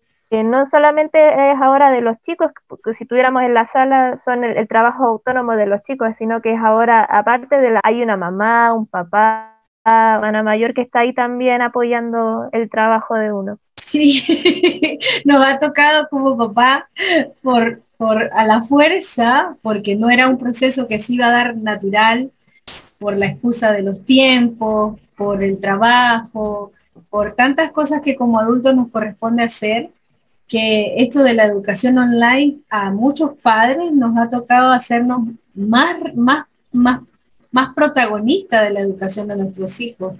no 0.44 0.66
solamente 0.66 1.52
es 1.52 1.56
ahora 1.62 1.92
de 1.92 2.00
los 2.00 2.20
chicos, 2.22 2.50
porque 2.66 2.92
si 2.94 3.06
tuviéramos 3.06 3.42
en 3.44 3.54
la 3.54 3.66
sala 3.66 4.18
son 4.18 4.42
el, 4.42 4.66
trabajo 4.66 5.04
autónomo 5.04 5.54
de 5.54 5.66
los 5.66 5.82
chicos, 5.82 6.16
sino 6.18 6.42
que 6.42 6.54
es 6.54 6.60
ahora, 6.60 7.04
aparte 7.04 7.60
de 7.60 7.70
la, 7.70 7.80
hay 7.84 8.02
una 8.02 8.16
mamá, 8.16 8.74
un 8.74 8.88
papá, 8.88 9.53
Ana 9.84 10.42
Mayor 10.42 10.74
que 10.74 10.82
está 10.82 11.00
ahí 11.00 11.12
también 11.12 11.62
apoyando 11.62 12.48
el 12.52 12.70
trabajo 12.70 13.14
de 13.14 13.32
uno. 13.32 13.58
Sí, 13.76 14.98
nos 15.24 15.46
ha 15.46 15.58
tocado 15.58 16.08
como 16.08 16.36
papá 16.36 16.88
por, 17.42 17.82
a 18.32 18.46
la 18.46 18.62
fuerza, 18.62 19.56
porque 19.62 19.96
no 19.96 20.10
era 20.10 20.28
un 20.28 20.38
proceso 20.38 20.88
que 20.88 21.00
se 21.00 21.14
iba 21.14 21.26
a 21.26 21.32
dar 21.32 21.56
natural, 21.56 22.30
por 22.98 23.18
la 23.18 23.26
excusa 23.26 23.72
de 23.72 23.82
los 23.82 24.04
tiempos, 24.04 24.98
por 25.16 25.42
el 25.42 25.58
trabajo, 25.58 26.72
por 27.10 27.34
tantas 27.34 27.70
cosas 27.70 28.00
que 28.00 28.16
como 28.16 28.38
adultos 28.38 28.74
nos 28.74 28.88
corresponde 28.88 29.42
hacer, 29.42 29.90
que 30.48 30.94
esto 30.96 31.22
de 31.22 31.34
la 31.34 31.44
educación 31.44 31.98
online 31.98 32.58
a 32.70 32.90
muchos 32.90 33.32
padres 33.42 33.92
nos 33.92 34.16
ha 34.16 34.28
tocado 34.28 34.72
hacernos 34.72 35.28
más, 35.54 35.96
más, 36.14 36.46
más 36.72 37.00
más 37.54 37.72
protagonista 37.72 38.62
de 38.62 38.70
la 38.70 38.80
educación 38.80 39.28
de 39.28 39.36
nuestros 39.36 39.80
hijos. 39.80 40.14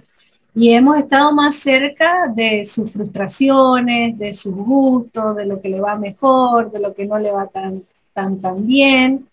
Y 0.55 0.71
hemos 0.71 0.97
estado 0.97 1.33
más 1.33 1.55
cerca 1.55 2.31
de 2.33 2.63
sus 2.63 2.93
frustraciones, 2.93 4.17
de 4.17 4.33
sus 4.33 4.55
gustos, 4.55 5.35
de 5.35 5.45
lo 5.45 5.61
que 5.61 5.67
le 5.67 5.81
va 5.81 5.97
mejor, 5.97 6.71
de 6.71 6.79
lo 6.79 6.93
que 6.93 7.05
no 7.05 7.19
le 7.19 7.31
va 7.31 7.47
tan, 7.47 7.83
tan, 8.13 8.39
tan 8.39 8.65
bien. 8.65 9.27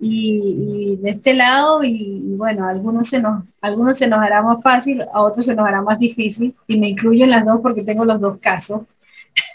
Y, 0.00 0.96
de 0.96 1.10
este 1.10 1.34
lado, 1.34 1.84
y, 1.84 2.34
bueno, 2.36 2.66
a 2.66 2.70
algunos 2.70 3.08
se, 3.08 3.20
nos, 3.20 3.44
algunos 3.60 3.96
se 3.96 4.08
nos 4.08 4.18
hará 4.18 4.42
más 4.42 4.60
fácil, 4.60 5.02
a 5.02 5.22
otros 5.22 5.46
se 5.46 5.54
nos 5.54 5.68
hará 5.68 5.82
más 5.82 6.00
difícil, 6.00 6.52
y 6.66 6.76
me 6.76 6.88
incluyo 6.88 7.24
en 7.24 7.30
las 7.30 7.44
dos 7.44 7.60
porque 7.62 7.84
tengo 7.84 8.04
los 8.04 8.20
dos 8.20 8.38
casos. 8.38 8.80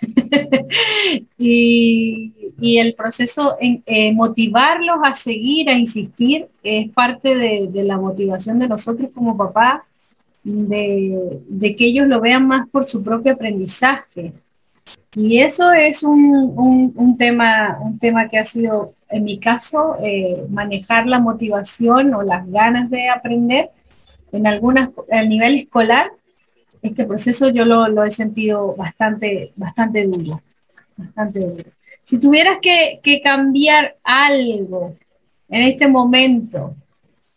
y, 1.37 2.33
y 2.61 2.77
el 2.77 2.93
proceso 2.93 3.57
en 3.59 3.81
eh, 3.87 4.13
motivarlos 4.13 4.97
a 5.03 5.15
seguir, 5.15 5.67
a 5.67 5.73
insistir, 5.73 6.47
es 6.61 6.89
parte 6.91 7.35
de, 7.35 7.83
la 7.83 7.97
motivación 7.97 8.59
de 8.59 8.67
nosotros 8.67 9.09
como 9.13 9.35
papá, 9.35 9.83
de, 10.43 11.75
que 11.75 11.85
ellos 11.85 12.07
lo 12.07 12.21
vean 12.21 12.47
más 12.47 12.69
por 12.69 12.85
su 12.85 13.03
propio 13.03 13.33
aprendizaje. 13.33 14.33
Y 15.15 15.39
eso 15.39 15.73
es 15.73 16.03
un, 16.03 17.15
tema, 17.17 17.79
un 17.81 17.97
tema 17.97 18.27
que 18.27 18.37
ha 18.37 18.45
sido, 18.45 18.93
en 19.09 19.23
mi 19.23 19.39
caso, 19.39 19.95
eh, 20.03 20.45
manejar 20.49 21.07
la 21.07 21.19
motivación 21.19 22.13
o 22.13 22.21
las 22.21 22.47
ganas 22.49 22.91
de 22.91 23.09
aprender 23.09 23.71
en 24.31 24.45
algunas, 24.45 24.91
a 25.11 25.23
nivel 25.23 25.55
escolar. 25.55 26.11
Este 26.81 27.05
proceso 27.05 27.49
yo 27.49 27.65
lo, 27.65 27.87
lo 27.87 28.03
he 28.03 28.11
sentido 28.11 28.75
bastante, 28.75 29.51
bastante 29.55 30.07
duro, 30.07 30.41
bastante 30.97 31.39
duro. 31.39 31.63
Si 32.03 32.19
tuvieras 32.19 32.57
que, 32.61 33.21
cambiar 33.23 33.97
algo 34.03 34.95
en 35.49 35.61
este 35.61 35.87
momento, 35.87 36.75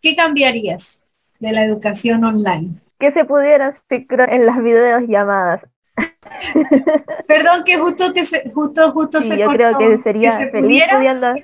¿qué 0.01 0.17
cambiarías 0.17 0.99
de 1.39 1.53
la 1.53 1.65
educación 1.65 2.25
online? 2.25 2.81
Que 2.99 3.11
se 3.11 3.25
pudiera 3.25 3.73
en 3.91 4.47
las 4.47 4.63
videollamadas. 4.63 5.67
Perdón 7.29 7.65
que 7.65 7.77
justo 7.77 8.13
que 8.13 8.25
se, 8.25 8.51
justo 8.51 8.91
justo 8.93 9.21
sí, 9.21 9.37
yo 9.37 9.49
creo 9.49 9.79
que 9.79 9.99
sería 9.99 10.31
feliz 10.51 10.83
pudiendo 10.91 11.35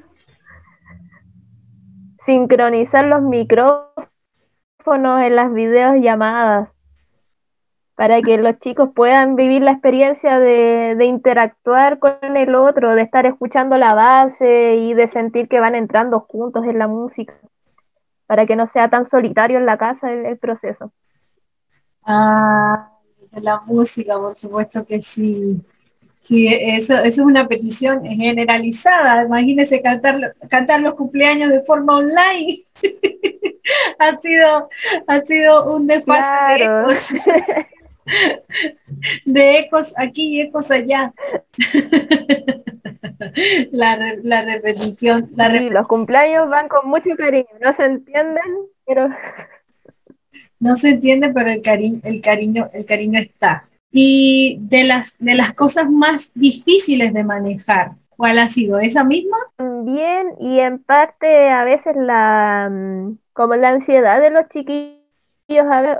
sincronizar 2.21 3.07
los 3.07 3.23
micrófonos 3.23 5.23
en 5.23 5.37
las 5.37 5.53
videollamadas 5.53 6.75
para 8.01 8.23
que 8.23 8.39
los 8.39 8.59
chicos 8.61 8.89
puedan 8.95 9.37
vivir 9.37 9.61
la 9.61 9.73
experiencia 9.73 10.39
de, 10.39 11.05
interactuar 11.05 11.99
con 11.99 12.35
el 12.35 12.55
otro, 12.55 12.95
de 12.95 13.03
estar 13.03 13.27
escuchando 13.27 13.77
la 13.77 13.93
base 13.93 14.77
y 14.77 14.95
de 14.95 15.07
sentir 15.07 15.49
que 15.49 15.61
van 15.61 15.75
entrando 15.75 16.21
juntos 16.21 16.65
en 16.65 16.79
la 16.79 16.89
música, 16.89 17.35
para 18.27 18.47
que 18.47 18.57
no 18.57 18.67
sea 18.67 18.89
tan 18.89 19.05
solitario 19.05 19.59
en 19.59 19.67
la 19.67 19.77
casa 19.77 20.11
el, 20.11 20.39
proceso. 20.39 20.91
Ah, 22.03 22.91
la 23.33 23.61
música, 23.67 24.17
por 24.17 24.35
supuesto 24.35 24.83
que 24.87 25.03
sí. 25.03 25.61
Sí, 26.21 26.49
eso, 26.49 26.97
es 27.01 27.19
una 27.19 27.47
petición 27.49 28.03
generalizada. 28.03 29.25
Imagínense 29.25 29.83
cantar, 29.83 30.37
cantar 30.49 30.81
los 30.81 30.95
cumpleaños 30.95 31.51
de 31.51 31.61
forma 31.61 31.99
online. 31.99 32.65
ha, 33.99 34.19
sido, 34.23 34.71
ha 35.07 35.21
sido 35.21 35.75
un 35.75 35.87
desfase 35.87 36.65
de 36.65 37.67
ecos 39.27 39.95
aquí 39.97 40.37
y 40.37 40.41
ecos 40.43 40.71
allá. 40.71 41.13
la, 43.71 43.99
la 44.23 44.45
repetición. 44.45 45.31
los 45.71 45.89
cumpleaños 45.89 46.49
van 46.49 46.69
con 46.69 46.89
mucho 46.89 47.11
cariño, 47.17 47.49
no 47.61 47.73
se 47.73 47.85
entienden, 47.85 48.45
pero... 48.87 49.09
No 50.63 50.77
se 50.77 50.91
entiende, 50.91 51.31
pero 51.33 51.49
el 51.49 51.63
cariño, 51.63 52.01
el 52.05 52.21
cariño, 52.21 52.69
el 52.75 52.85
cariño 52.85 53.19
está. 53.19 53.67
Y 53.91 54.59
de 54.61 54.85
las, 54.85 55.17
de 55.19 55.35
las 55.35 55.55
cosas 55.55 55.89
más 55.89 56.33
difíciles 56.35 57.15
de 57.15 57.25
manejar, 57.25 57.93
¿cuál 58.11 58.39
ha 58.39 58.47
sido? 58.47 58.79
¿Esa 58.79 59.03
misma? 59.03 59.39
Bien, 59.57 60.35
y 60.39 60.61
en 60.61 60.79
parte 60.79 61.49
a 61.49 61.65
veces 61.65 61.97
la 61.97 62.69
mm, 62.71 63.17
como 63.33 63.57
la 63.57 63.71
ansiedad 63.71 64.21
de 64.21 64.29
los 64.29 64.51
chiquillos, 64.51 65.01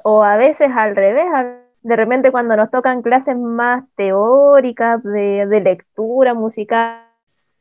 o 0.03 0.23
a 0.23 0.37
veces 0.37 0.69
al 0.77 0.95
revés, 0.95 1.25
a 1.35 1.60
de 1.83 1.97
repente 1.97 2.31
cuando 2.31 2.57
nos 2.57 2.71
tocan 2.71 3.03
clases 3.03 3.37
más 3.37 3.85
teóricas 3.97 5.03
de, 5.03 5.61
lectura 5.63 6.35
musical, 6.35 7.05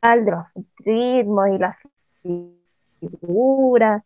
de 0.02 0.30
los 0.30 0.44
ritmos 0.78 1.48
y 1.48 1.58
las 1.58 1.76
figuras, 3.00 4.02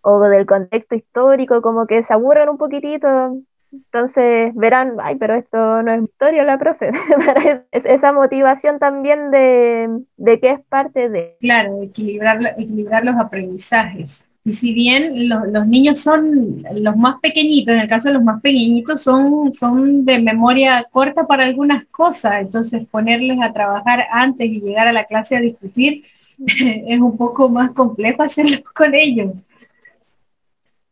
o 0.00 0.20
del 0.20 0.46
contexto 0.46 0.94
histórico, 0.94 1.60
como 1.60 1.86
que 1.86 2.04
se 2.04 2.12
aburren 2.12 2.48
un 2.48 2.58
poquitito. 2.58 3.36
Entonces 3.70 4.54
verán, 4.54 4.96
ay, 5.02 5.16
pero 5.16 5.34
esto 5.34 5.82
no 5.82 5.92
es 5.92 6.02
historia, 6.02 6.44
la 6.44 6.58
profe. 6.58 6.90
es 7.72 7.84
esa 7.84 8.12
motivación 8.12 8.78
también 8.78 9.30
de, 9.30 10.04
de 10.16 10.40
que 10.40 10.52
es 10.52 10.60
parte 10.68 11.08
de. 11.08 11.36
Claro, 11.40 11.82
equilibrar, 11.82 12.38
equilibrar 12.56 13.04
los 13.04 13.16
aprendizajes. 13.16 14.27
Y 14.48 14.52
si 14.54 14.72
bien 14.72 15.28
los, 15.28 15.66
niños 15.66 16.00
son 16.00 16.64
los 16.72 16.96
más 16.96 17.20
pequeñitos, 17.20 17.74
en 17.74 17.80
el 17.80 17.86
caso 17.86 18.08
de 18.08 18.14
los 18.14 18.22
más 18.22 18.40
pequeñitos, 18.40 19.02
son, 19.02 19.52
son 19.52 20.06
de 20.06 20.18
memoria 20.20 20.86
corta 20.90 21.26
para 21.26 21.44
algunas 21.44 21.84
cosas, 21.84 22.40
entonces 22.40 22.86
ponerles 22.90 23.38
a 23.42 23.52
trabajar 23.52 24.06
antes 24.10 24.48
y 24.48 24.60
llegar 24.60 24.88
a 24.88 24.94
la 24.94 25.04
clase 25.04 25.36
a 25.36 25.42
discutir 25.42 26.04
es 26.38 26.98
un 26.98 27.18
poco 27.18 27.50
más 27.50 27.72
complejo 27.74 28.22
hacerlo 28.22 28.56
con 28.74 28.94
ellos. 28.94 29.34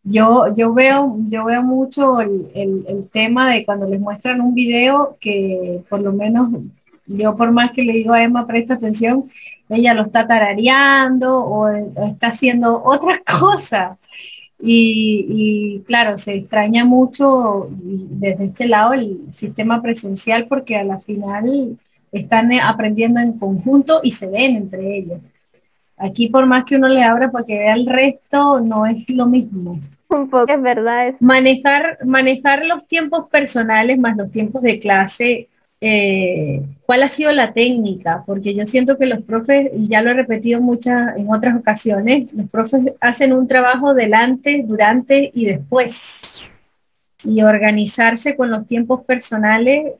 Yo, 0.02 0.52
yo, 0.54 0.74
veo, 0.74 1.16
yo 1.26 1.46
veo 1.46 1.62
mucho 1.62 2.20
el, 2.20 2.50
el 2.54 3.08
tema 3.10 3.50
de 3.50 3.64
cuando 3.64 3.88
les 3.88 4.00
muestran 4.00 4.42
un 4.42 4.52
video 4.52 5.16
que 5.18 5.80
por 5.88 6.02
lo 6.02 6.12
menos 6.12 6.50
yo 7.06 7.36
por 7.36 7.52
más 7.52 7.70
que 7.72 7.82
le 7.82 7.92
digo 7.92 8.12
a 8.12 8.22
Emma, 8.22 8.46
presta 8.46 8.74
atención, 8.74 9.30
ella 9.68 9.94
lo 9.94 10.02
está 10.02 10.26
tarareando 10.26 11.44
o 11.44 11.68
está 11.68 12.28
haciendo 12.28 12.82
otra 12.84 13.20
cosa. 13.40 13.98
Y, 14.58 15.82
claro, 15.86 16.16
se 16.16 16.34
extraña 16.34 16.84
mucho 16.84 17.68
desde 17.70 18.44
este 18.44 18.66
lado 18.66 18.94
el 18.94 19.20
sistema 19.28 19.82
presencial 19.82 20.46
porque 20.46 20.76
a 20.76 20.84
la 20.84 20.98
final 20.98 21.78
están 22.10 22.50
aprendiendo 22.54 23.20
en 23.20 23.38
conjunto 23.38 24.00
y 24.02 24.12
se 24.12 24.28
ven 24.28 24.56
entre 24.56 24.98
ellos. 24.98 25.20
Aquí 25.98 26.28
por 26.28 26.46
más 26.46 26.64
que 26.64 26.76
uno 26.76 26.88
le 26.88 27.02
abra 27.02 27.30
para 27.30 27.44
que 27.44 27.58
vea 27.58 27.74
el 27.74 27.86
resto, 27.86 28.60
no 28.60 28.86
es 28.86 29.08
lo 29.10 29.26
mismo. 29.26 29.78
Un 30.08 30.30
poco 30.30 30.52
es 30.52 30.62
verdad. 30.62 31.08
Es... 31.08 31.20
Manejar, 31.20 31.98
manejar 32.04 32.64
los 32.66 32.86
tiempos 32.86 33.28
personales 33.28 33.98
más 33.98 34.16
los 34.16 34.30
tiempos 34.30 34.62
de 34.62 34.78
clase 34.78 35.48
eh, 35.80 36.62
cuál 36.86 37.02
ha 37.02 37.08
sido 37.08 37.32
la 37.32 37.52
técnica, 37.52 38.22
porque 38.26 38.54
yo 38.54 38.66
siento 38.66 38.96
que 38.96 39.06
los 39.06 39.22
profes, 39.22 39.70
y 39.76 39.88
ya 39.88 40.02
lo 40.02 40.10
he 40.10 40.14
repetido 40.14 40.60
muchas 40.60 41.16
en 41.18 41.32
otras 41.32 41.56
ocasiones, 41.56 42.32
los 42.32 42.48
profes 42.48 42.92
hacen 43.00 43.32
un 43.32 43.46
trabajo 43.46 43.94
delante, 43.94 44.64
durante 44.66 45.30
y 45.34 45.44
después. 45.44 46.40
Y 47.24 47.42
organizarse 47.42 48.36
con 48.36 48.50
los 48.50 48.66
tiempos 48.66 49.04
personales, 49.04 49.92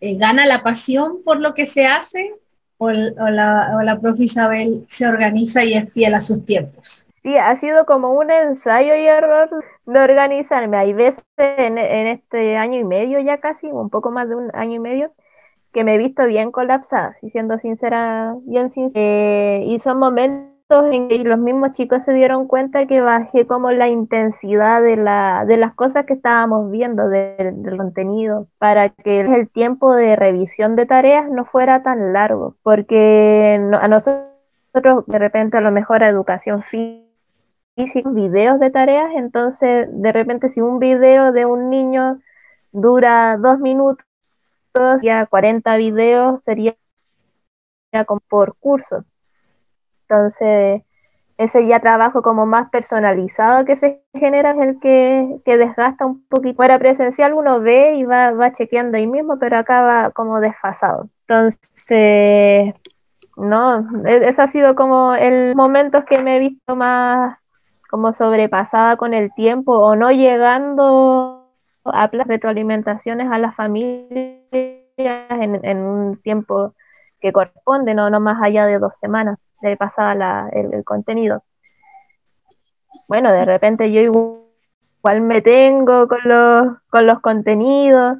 eh, 0.00 0.16
¿gana 0.16 0.46
la 0.46 0.62
pasión 0.62 1.22
por 1.24 1.40
lo 1.40 1.54
que 1.54 1.66
se 1.66 1.86
hace? 1.86 2.32
O, 2.80 2.90
la, 2.90 3.76
o 3.76 3.82
la 3.82 4.00
profe 4.00 4.24
Isabel 4.24 4.84
se 4.86 5.08
organiza 5.08 5.64
y 5.64 5.74
es 5.74 5.92
fiel 5.92 6.14
a 6.14 6.20
sus 6.20 6.44
tiempos? 6.44 7.07
Sí, 7.22 7.36
ha 7.36 7.56
sido 7.56 7.84
como 7.86 8.12
un 8.12 8.30
ensayo 8.30 8.94
y 8.94 9.06
error 9.06 9.50
de 9.86 10.00
organizarme. 10.00 10.76
Hay 10.76 10.92
veces 10.92 11.24
en, 11.36 11.78
este 11.78 12.56
año 12.56 12.78
y 12.78 12.84
medio 12.84 13.18
ya 13.20 13.38
casi, 13.38 13.66
un 13.66 13.90
poco 13.90 14.10
más 14.10 14.28
de 14.28 14.36
un 14.36 14.50
año 14.54 14.74
y 14.76 14.78
medio, 14.78 15.12
que 15.72 15.84
me 15.84 15.94
he 15.94 15.98
visto 15.98 16.26
bien 16.26 16.52
colapsada, 16.52 17.14
si 17.14 17.30
siendo 17.30 17.58
sincera, 17.58 18.34
bien 18.42 18.70
sincera. 18.70 19.04
Eh, 19.04 19.64
y 19.66 19.78
son 19.80 19.98
momentos 19.98 20.58
en 20.92 21.08
que 21.08 21.18
los 21.18 21.38
mismos 21.38 21.70
chicos 21.72 22.04
se 22.04 22.12
dieron 22.12 22.46
cuenta 22.46 22.86
que 22.86 23.00
bajé 23.00 23.46
como 23.46 23.70
la 23.72 23.88
intensidad 23.88 24.82
de, 24.82 24.96
la, 24.96 25.44
de 25.46 25.56
las 25.56 25.74
cosas 25.74 26.06
que 26.06 26.14
estábamos 26.14 26.70
viendo, 26.70 27.08
del 27.08 27.76
contenido, 27.76 28.48
para 28.58 28.90
que 28.90 29.20
el 29.20 29.48
tiempo 29.48 29.94
de 29.94 30.14
revisión 30.14 30.76
de 30.76 30.86
tareas 30.86 31.30
no 31.30 31.44
fuera 31.46 31.82
tan 31.82 32.12
largo, 32.12 32.56
porque 32.62 33.60
a 33.80 33.88
nosotros 33.88 34.26
de 35.06 35.18
repente 35.18 35.56
a 35.56 35.60
lo 35.62 35.72
mejor 35.72 36.02
a 36.04 36.08
educación 36.08 36.62
física 36.64 37.07
videos 38.14 38.60
de 38.60 38.70
tareas, 38.70 39.10
entonces 39.14 39.88
de 39.90 40.12
repente 40.12 40.48
si 40.48 40.60
un 40.60 40.78
video 40.78 41.32
de 41.32 41.46
un 41.46 41.70
niño 41.70 42.20
dura 42.72 43.36
dos 43.36 43.58
minutos, 43.58 44.04
ya 45.02 45.26
40 45.26 45.76
videos 45.76 46.40
sería 46.42 46.76
por 48.28 48.56
curso. 48.56 49.04
Entonces, 50.02 50.82
ese 51.38 51.66
ya 51.66 51.80
trabajo 51.80 52.22
como 52.22 52.46
más 52.46 52.70
personalizado 52.70 53.64
que 53.64 53.76
se 53.76 54.02
genera 54.14 54.52
es 54.52 54.58
el 54.58 54.80
que, 54.80 55.40
que 55.44 55.56
desgasta 55.56 56.06
un 56.06 56.24
poquito. 56.26 56.56
Fuera 56.56 56.78
presencial 56.78 57.34
uno 57.34 57.60
ve 57.60 57.94
y 57.94 58.04
va, 58.04 58.32
va 58.32 58.52
chequeando 58.52 58.98
ahí 58.98 59.06
mismo, 59.06 59.38
pero 59.38 59.58
acaba 59.58 60.10
como 60.10 60.40
desfasado. 60.40 61.08
Entonces, 61.28 62.74
no, 63.36 64.06
e, 64.06 64.28
ese 64.28 64.42
ha 64.42 64.48
sido 64.48 64.74
como 64.74 65.14
el 65.14 65.54
momento 65.54 66.04
que 66.04 66.20
me 66.20 66.36
he 66.36 66.40
visto 66.40 66.74
más 66.76 67.38
como 67.88 68.12
sobrepasada 68.12 68.96
con 68.96 69.14
el 69.14 69.32
tiempo 69.34 69.72
o 69.78 69.96
no 69.96 70.10
llegando 70.12 71.48
a 71.84 72.08
las 72.12 72.26
retroalimentaciones 72.26 73.30
a 73.30 73.38
las 73.38 73.56
familias 73.56 74.38
en, 74.98 75.78
un 75.78 76.20
tiempo 76.20 76.74
que 77.20 77.32
corresponde, 77.32 77.94
no, 77.94 78.10
no 78.10 78.20
más 78.20 78.42
allá 78.42 78.66
de 78.66 78.78
dos 78.78 78.96
semanas 78.98 79.38
de 79.62 79.76
pasada 79.76 80.48
el, 80.52 80.84
contenido. 80.84 81.42
Bueno, 83.08 83.32
de 83.32 83.44
repente 83.44 83.90
yo 83.90 84.00
igual 84.00 85.20
me 85.22 85.40
tengo 85.40 86.08
con 86.08 86.20
los, 86.24 86.78
con 86.90 87.06
los 87.06 87.20
contenidos, 87.20 88.18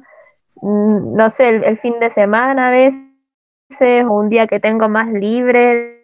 mm, 0.61 1.15
no 1.15 1.29
sé, 1.29 1.49
el, 1.49 1.63
el 1.63 1.77
fin 1.77 1.99
de 1.99 2.09
semana 2.09 2.69
a 2.69 2.71
veces, 2.71 4.05
o 4.07 4.13
un 4.13 4.29
día 4.29 4.47
que 4.47 4.59
tengo 4.59 4.89
más 4.89 5.09
libre, 5.09 5.98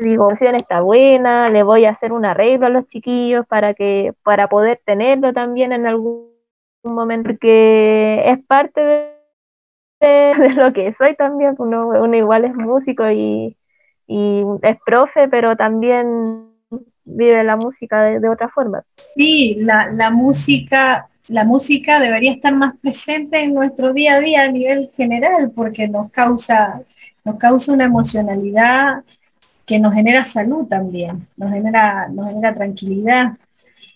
digo, 0.00 0.32
la 0.40 0.58
está 0.58 0.80
buena, 0.80 1.50
le 1.50 1.62
voy 1.62 1.84
a 1.84 1.90
hacer 1.90 2.12
un 2.12 2.24
arreglo 2.24 2.66
a 2.66 2.70
los 2.70 2.86
chiquillos 2.88 3.46
para 3.46 3.74
que 3.74 4.14
para 4.22 4.48
poder 4.48 4.80
tenerlo 4.84 5.32
también 5.32 5.72
en 5.72 5.86
algún 5.86 6.30
momento, 6.82 7.28
porque 7.28 8.22
es 8.24 8.38
parte 8.46 8.80
de, 10.00 10.34
lo 10.56 10.72
que 10.72 10.94
soy 10.94 11.14
también, 11.14 11.54
uno, 11.58 12.14
igual 12.14 12.44
es 12.44 12.54
músico 12.54 13.10
y, 13.10 13.56
es 14.08 14.76
profe, 14.84 15.28
pero 15.28 15.54
también 15.56 16.48
vive 17.04 17.44
la 17.44 17.56
música 17.56 18.02
de, 18.02 18.28
otra 18.28 18.48
forma. 18.48 18.82
Sí, 18.96 19.56
la, 19.60 19.88
la, 19.92 20.10
música, 20.10 21.08
la 21.28 21.44
música 21.44 22.00
debería 22.00 22.32
estar 22.32 22.54
más 22.54 22.74
presente 22.78 23.40
en 23.40 23.54
nuestro 23.54 23.92
día 23.92 24.14
a 24.14 24.20
día 24.20 24.42
a 24.42 24.50
nivel 24.50 24.88
general, 24.88 25.52
porque 25.54 25.86
nos 25.86 26.10
causa, 26.10 26.82
nos 27.24 27.36
causa 27.36 27.72
una 27.72 27.84
emocionalidad 27.84 29.04
que 29.70 29.78
nos 29.78 29.94
genera 29.94 30.24
salud 30.24 30.66
también, 30.66 31.28
nos 31.36 31.52
genera, 31.52 32.08
nos 32.08 32.26
genera 32.26 32.52
tranquilidad. 32.52 33.34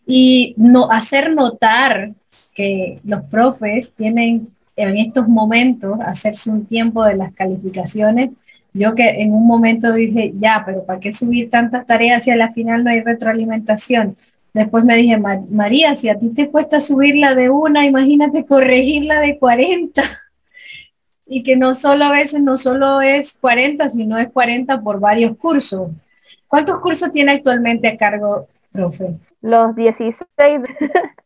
Y 0.06 0.54
no, 0.56 0.88
hacer 0.88 1.32
notar 1.32 2.12
que 2.54 3.00
los 3.02 3.24
profes 3.24 3.92
tienen 3.92 4.50
en 4.76 4.98
estos 4.98 5.26
momentos 5.26 5.98
hacerse 6.06 6.48
un 6.50 6.64
tiempo 6.64 7.04
de 7.04 7.16
las 7.16 7.34
calificaciones. 7.34 8.30
Yo 8.72 8.94
que 8.94 9.20
en 9.20 9.32
un 9.34 9.48
momento 9.48 9.92
dije, 9.92 10.32
ya, 10.38 10.62
pero 10.64 10.84
¿para 10.84 11.00
qué 11.00 11.12
subir 11.12 11.50
tantas 11.50 11.84
tareas 11.86 12.22
si 12.22 12.30
a 12.30 12.36
la 12.36 12.52
final 12.52 12.84
no 12.84 12.90
hay 12.90 13.00
retroalimentación? 13.00 14.16
Después 14.52 14.84
me 14.84 14.94
dije, 14.94 15.18
María, 15.18 15.96
si 15.96 16.08
a 16.08 16.16
ti 16.20 16.30
te 16.30 16.50
cuesta 16.50 16.78
subirla 16.78 17.34
de 17.34 17.50
una, 17.50 17.84
imagínate 17.84 18.46
corregirla 18.46 19.18
de 19.18 19.40
40 19.40 20.02
y 21.26 21.42
que 21.42 21.56
no 21.56 21.74
solo 21.74 22.04
a 22.04 22.12
veces 22.12 22.42
no 22.42 22.56
solo 22.56 23.00
es 23.00 23.38
40, 23.38 23.88
sino 23.88 24.18
es 24.18 24.30
40 24.30 24.80
por 24.82 25.00
varios 25.00 25.36
cursos. 25.36 25.90
¿Cuántos 26.48 26.80
cursos 26.80 27.10
tiene 27.12 27.32
actualmente 27.32 27.88
a 27.88 27.96
cargo, 27.96 28.46
profe? 28.72 29.16
Los 29.40 29.74
16. 29.74 30.62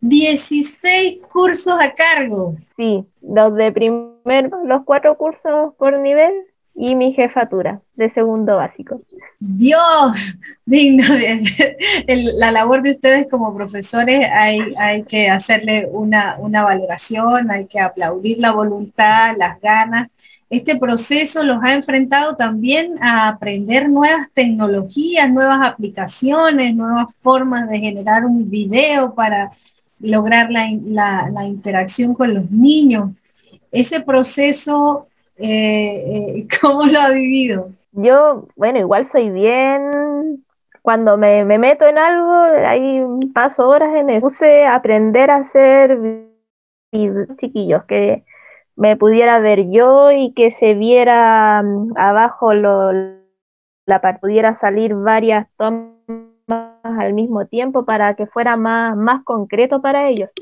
16 0.00 1.18
cursos 1.32 1.74
a 1.78 1.94
cargo. 1.94 2.56
Sí, 2.76 3.04
los 3.22 3.54
de 3.54 3.72
primer, 3.72 4.50
los 4.64 4.84
cuatro 4.84 5.16
cursos 5.16 5.74
por 5.76 5.98
nivel 5.98 6.32
y 6.78 6.94
mi 6.94 7.12
jefatura 7.12 7.80
de 7.96 8.08
segundo 8.08 8.54
básico. 8.54 9.02
Dios, 9.40 10.38
digno 10.64 11.02
de, 11.12 11.76
la 12.34 12.52
labor 12.52 12.82
de 12.82 12.92
ustedes 12.92 13.26
como 13.28 13.52
profesores, 13.52 14.28
hay, 14.32 14.60
hay 14.78 15.02
que 15.02 15.28
hacerle 15.28 15.88
una, 15.90 16.36
una 16.38 16.62
valoración, 16.62 17.50
hay 17.50 17.66
que 17.66 17.80
aplaudir 17.80 18.38
la 18.38 18.52
voluntad, 18.52 19.32
las 19.36 19.60
ganas. 19.60 20.08
Este 20.48 20.76
proceso 20.76 21.42
los 21.42 21.62
ha 21.64 21.74
enfrentado 21.74 22.36
también 22.36 22.94
a 23.02 23.26
aprender 23.26 23.88
nuevas 23.88 24.28
tecnologías, 24.32 25.28
nuevas 25.30 25.60
aplicaciones, 25.60 26.76
nuevas 26.76 27.16
formas 27.16 27.68
de 27.68 27.80
generar 27.80 28.24
un 28.24 28.48
video 28.48 29.14
para 29.14 29.50
lograr 29.98 30.52
la, 30.52 30.68
la, 30.84 31.28
la 31.28 31.44
interacción 31.44 32.14
con 32.14 32.32
los 32.34 32.52
niños. 32.52 33.10
Ese 33.72 34.00
proceso 34.00 35.07
eh, 35.38 36.37
eh, 36.38 36.48
¿Cómo 36.61 36.85
lo 36.87 37.01
ha 37.01 37.11
vivido? 37.11 37.70
Yo, 37.92 38.48
bueno, 38.57 38.79
igual 38.79 39.05
soy 39.05 39.31
bien. 39.31 40.44
Cuando 40.83 41.16
me, 41.16 41.44
meto 41.44 41.87
en 41.87 41.98
algo, 41.98 42.33
ahí 42.66 43.03
paso 43.35 43.68
horas 43.68 43.94
en 43.94 44.11
eso. 44.11 44.27
Puse 44.27 44.64
a 44.64 44.77
aprender 44.77 45.31
a 45.31 45.37
hacer 45.37 45.98
chiquillos, 47.38 47.85
que 47.85 48.24
me 48.77 48.96
pudiera 48.96 49.38
ver 49.40 49.70
yo 49.70 50.11
y 50.12 50.33
que 50.35 50.51
se 50.51 50.74
viera 50.74 51.62
mm, 51.62 51.92
abajo 51.96 52.55
la 52.55 54.18
pudiera 54.20 54.55
salir 54.55 54.94
varias 54.94 55.46
tomas 55.57 55.98
al 56.83 57.12
mismo 57.12 57.46
tiempo 57.46 57.85
para 57.85 58.14
que 58.14 58.27
fuera 58.27 58.57
más, 58.57 58.96
más 58.96 59.24
concreto 59.24 59.83
para 59.83 60.09
ellos. 60.09 60.33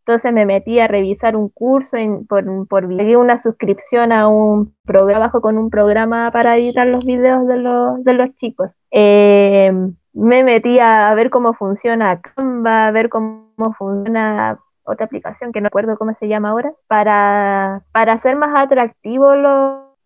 Entonces 0.00 0.32
me 0.32 0.46
metí 0.46 0.80
a 0.80 0.88
revisar 0.88 1.36
un 1.36 1.48
curso 1.48 1.96
en, 1.96 2.26
por, 2.26 2.66
por 2.68 2.84
una 2.86 3.38
suscripción 3.38 4.12
a 4.12 4.28
un 4.28 4.74
programa 4.84 5.30
con 5.30 5.58
un 5.58 5.70
programa 5.70 6.30
para 6.32 6.56
editar 6.56 6.86
los 6.86 7.04
videos 7.04 7.46
de 7.46 7.56
los, 7.58 8.02
de 8.02 8.14
los 8.14 8.34
chicos. 8.34 8.76
Eh, 8.90 9.72
me 10.12 10.42
metí 10.42 10.78
a 10.78 11.14
ver 11.14 11.30
cómo 11.30 11.54
funciona 11.54 12.20
Canva, 12.20 12.88
a 12.88 12.90
ver 12.90 13.08
cómo 13.08 13.74
funciona 13.78 14.58
otra 14.84 15.06
aplicación 15.06 15.52
que 15.52 15.60
no 15.60 15.66
recuerdo 15.66 15.96
cómo 15.96 16.14
se 16.14 16.28
llama 16.28 16.50
ahora, 16.50 16.72
para, 16.88 17.84
para 17.92 18.14
hacer 18.14 18.36
más 18.36 18.50
atractivo 18.56 19.32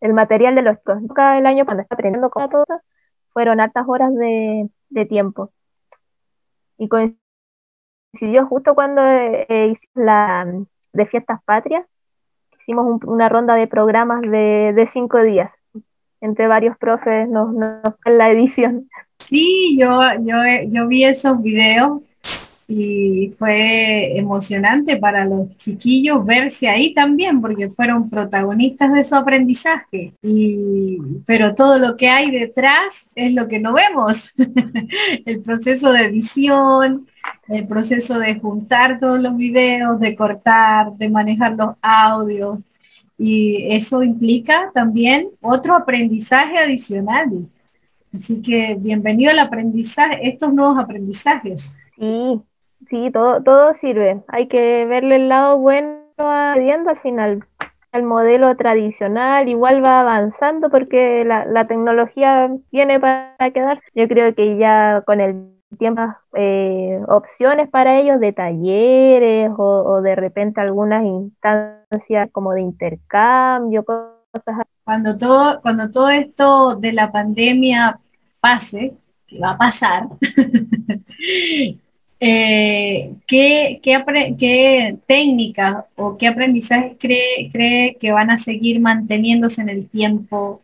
el 0.00 0.12
material 0.12 0.54
de 0.54 0.62
los 0.62 0.76
chicos. 0.78 0.98
Cada 1.14 1.38
el 1.38 1.46
año 1.46 1.64
cuando 1.64 1.82
estaba 1.82 1.96
aprendiendo 1.96 2.30
todo, 2.30 2.64
fueron 3.32 3.60
hartas 3.60 3.84
horas 3.88 4.14
de, 4.14 4.68
de 4.90 5.06
tiempo. 5.06 5.50
Y 6.76 6.88
con 6.88 7.16
coincidió 8.14 8.46
justo 8.46 8.74
cuando 8.74 9.02
eh, 9.04 9.46
hicimos 9.72 9.94
la 9.94 10.46
de 10.92 11.06
fiestas 11.06 11.40
patrias, 11.44 11.84
hicimos 12.60 13.00
una 13.04 13.28
ronda 13.28 13.54
de 13.54 13.66
programas 13.66 14.22
de, 14.22 14.88
cinco 14.90 15.22
días, 15.22 15.52
entre 16.20 16.46
varios 16.46 16.78
profes 16.78 17.28
nos, 17.28 17.52
nos 17.52 17.80
en 18.04 18.18
la 18.18 18.30
edición. 18.30 18.88
Sí, 19.18 19.76
yo, 19.78 20.00
yo, 20.20 20.36
yo 20.68 20.86
vi 20.86 21.04
esos 21.04 21.42
videos 21.42 22.02
y 22.66 23.32
fue 23.38 24.16
emocionante 24.16 24.96
para 24.96 25.24
los 25.24 25.54
chiquillos 25.56 26.24
verse 26.24 26.68
ahí 26.68 26.94
también, 26.94 27.40
porque 27.40 27.68
fueron 27.68 28.08
protagonistas 28.08 28.92
de 28.94 29.04
su 29.04 29.14
aprendizaje. 29.14 30.14
Y, 30.22 30.98
pero 31.26 31.54
todo 31.54 31.78
lo 31.78 31.96
que 31.96 32.08
hay 32.08 32.30
detrás 32.30 33.08
es 33.14 33.32
lo 33.34 33.48
que 33.48 33.60
no 33.60 33.74
vemos. 33.74 34.32
el 35.26 35.42
proceso 35.42 35.92
de 35.92 36.06
edición, 36.06 37.06
el 37.48 37.66
proceso 37.66 38.18
de 38.18 38.38
juntar 38.38 38.98
todos 38.98 39.20
los 39.20 39.36
videos, 39.36 40.00
de 40.00 40.16
cortar, 40.16 40.92
de 40.96 41.10
manejar 41.10 41.56
los 41.56 41.76
audios. 41.82 42.60
Y 43.18 43.72
eso 43.72 44.02
implica 44.02 44.70
también 44.72 45.28
otro 45.40 45.76
aprendizaje 45.76 46.58
adicional. 46.58 47.46
Así 48.12 48.40
que 48.40 48.76
bienvenido 48.78 49.30
al 49.30 49.38
aprendizaje, 49.40 50.28
estos 50.28 50.52
nuevos 50.52 50.78
aprendizajes. 50.78 51.76
Sí, 51.96 52.40
Sí, 52.88 53.10
todo, 53.12 53.42
todo 53.42 53.74
sirve. 53.74 54.22
Hay 54.28 54.48
que 54.48 54.86
verle 54.86 55.16
el 55.16 55.28
lado 55.28 55.58
bueno 55.58 56.04
viendo 56.56 56.90
al 56.90 57.00
final. 57.00 57.44
El 57.92 58.02
modelo 58.02 58.56
tradicional 58.56 59.48
igual 59.48 59.84
va 59.84 60.00
avanzando 60.00 60.68
porque 60.68 61.24
la, 61.24 61.66
tecnología 61.66 62.50
viene 62.72 62.98
para 62.98 63.50
quedarse. 63.52 63.84
Yo 63.94 64.08
creo 64.08 64.34
que 64.34 64.56
ya 64.56 65.02
con 65.06 65.20
el 65.20 65.54
tiempo 65.78 66.02
eh, 66.34 67.00
opciones 67.08 67.68
para 67.68 67.98
ellos 67.98 68.20
de 68.20 68.32
talleres 68.32 69.50
o, 69.56 69.62
o, 69.62 70.02
de 70.02 70.14
repente 70.14 70.60
algunas 70.60 71.04
instancias 71.04 72.28
como 72.32 72.52
de 72.52 72.62
intercambio, 72.62 73.84
cosas 73.84 74.66
Cuando 74.84 75.16
todo, 75.16 75.60
cuando 75.62 75.90
todo 75.90 76.10
esto 76.10 76.76
de 76.76 76.92
la 76.92 77.10
pandemia 77.10 77.98
pase, 78.40 78.94
que 79.26 79.38
va 79.38 79.52
a 79.52 79.58
pasar, 79.58 80.08
Eh, 82.26 83.12
¿qué, 83.26 83.80
qué, 83.82 84.98
técnicas 85.06 85.84
o 85.94 86.16
qué 86.16 86.26
aprendizajes 86.26 86.96
cree, 86.98 87.50
cree 87.52 87.96
que 88.00 88.12
van 88.12 88.30
a 88.30 88.38
seguir 88.38 88.80
manteniéndose 88.80 89.60
en 89.60 89.68
el 89.68 89.90
tiempo 89.90 90.62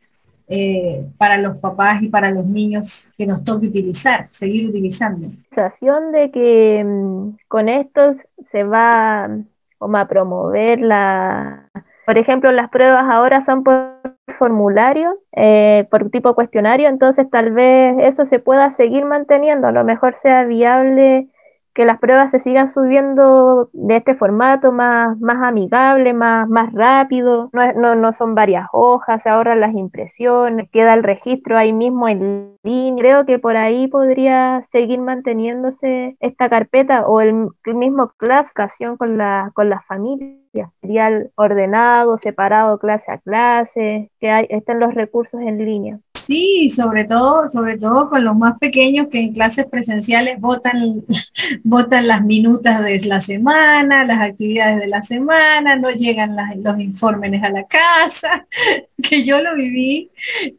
eh, 0.48 1.04
para 1.18 1.36
los 1.36 1.58
papás 1.58 2.02
y 2.02 2.08
para 2.08 2.30
los 2.30 2.46
niños 2.46 3.10
que 3.18 3.26
nos 3.26 3.44
toque 3.44 3.66
utilizar, 3.66 4.26
seguir 4.26 4.70
utilizando? 4.70 5.26
La 5.26 5.34
sensación 5.50 6.12
de 6.12 6.30
que 6.30 6.82
mm, 6.82 7.36
con 7.46 7.68
esto 7.68 8.12
se 8.42 8.64
va 8.64 9.24
a 9.24 10.08
promover 10.08 10.80
la... 10.80 11.68
Por 12.06 12.16
ejemplo, 12.16 12.52
las 12.52 12.70
pruebas 12.70 13.04
ahora 13.10 13.42
son 13.42 13.64
por 13.64 14.00
formulario, 14.38 15.18
eh, 15.32 15.86
por 15.90 16.08
tipo 16.08 16.34
cuestionario, 16.34 16.88
entonces 16.88 17.28
tal 17.28 17.52
vez 17.52 17.96
eso 17.98 18.24
se 18.24 18.38
pueda 18.38 18.70
seguir 18.70 19.04
manteniendo, 19.04 19.66
a 19.66 19.72
lo 19.72 19.84
mejor 19.84 20.14
sea 20.14 20.44
viable 20.44 21.28
que 21.74 21.84
las 21.84 21.98
pruebas 21.98 22.30
se 22.30 22.40
sigan 22.40 22.68
subiendo 22.68 23.70
de 23.72 23.96
este 23.96 24.14
formato 24.14 24.72
más, 24.72 25.18
más 25.20 25.42
amigable, 25.42 26.12
más, 26.12 26.48
más 26.48 26.72
rápido, 26.72 27.50
no, 27.52 27.72
no, 27.72 27.94
no 27.94 28.12
son 28.12 28.34
varias 28.34 28.66
hojas, 28.72 29.22
se 29.22 29.28
ahorran 29.28 29.60
las 29.60 29.74
impresiones, 29.74 30.68
queda 30.70 30.94
el 30.94 31.02
registro 31.02 31.56
ahí 31.56 31.72
mismo 31.72 32.08
en 32.08 32.56
línea. 32.62 33.02
Creo 33.02 33.26
que 33.26 33.38
por 33.38 33.56
ahí 33.56 33.88
podría 33.88 34.62
seguir 34.70 35.00
manteniéndose 35.00 36.16
esta 36.20 36.48
carpeta 36.48 37.06
o 37.06 37.20
el, 37.20 37.48
mismo 37.64 38.12
clasificación 38.16 38.96
con 38.96 39.16
la, 39.16 39.50
con 39.54 39.70
las 39.70 39.84
familias 39.86 40.40
material 40.54 41.30
ordenado, 41.36 42.18
separado 42.18 42.78
clase 42.78 43.12
a 43.12 43.18
clase, 43.18 44.10
que 44.20 44.30
hay, 44.30 44.46
estén 44.50 44.80
los 44.80 44.94
recursos 44.94 45.40
en 45.40 45.64
línea. 45.64 46.00
Sí, 46.20 46.68
sobre 46.68 47.04
todo, 47.04 47.48
sobre 47.48 47.78
todo 47.78 48.10
con 48.10 48.24
los 48.24 48.36
más 48.36 48.58
pequeños 48.58 49.08
que 49.08 49.20
en 49.20 49.32
clases 49.32 49.64
presenciales 49.66 50.38
votan, 50.38 51.02
las 52.02 52.24
minutas 52.24 52.84
de 52.84 53.00
la 53.06 53.20
semana, 53.20 54.04
las 54.04 54.20
actividades 54.20 54.80
de 54.80 54.86
la 54.86 55.00
semana, 55.00 55.76
no 55.76 55.90
llegan 55.90 56.36
los 56.62 56.78
informes 56.78 57.42
a 57.42 57.48
la 57.48 57.64
casa, 57.64 58.46
que 59.02 59.24
yo 59.24 59.40
lo 59.40 59.54
viví 59.54 60.10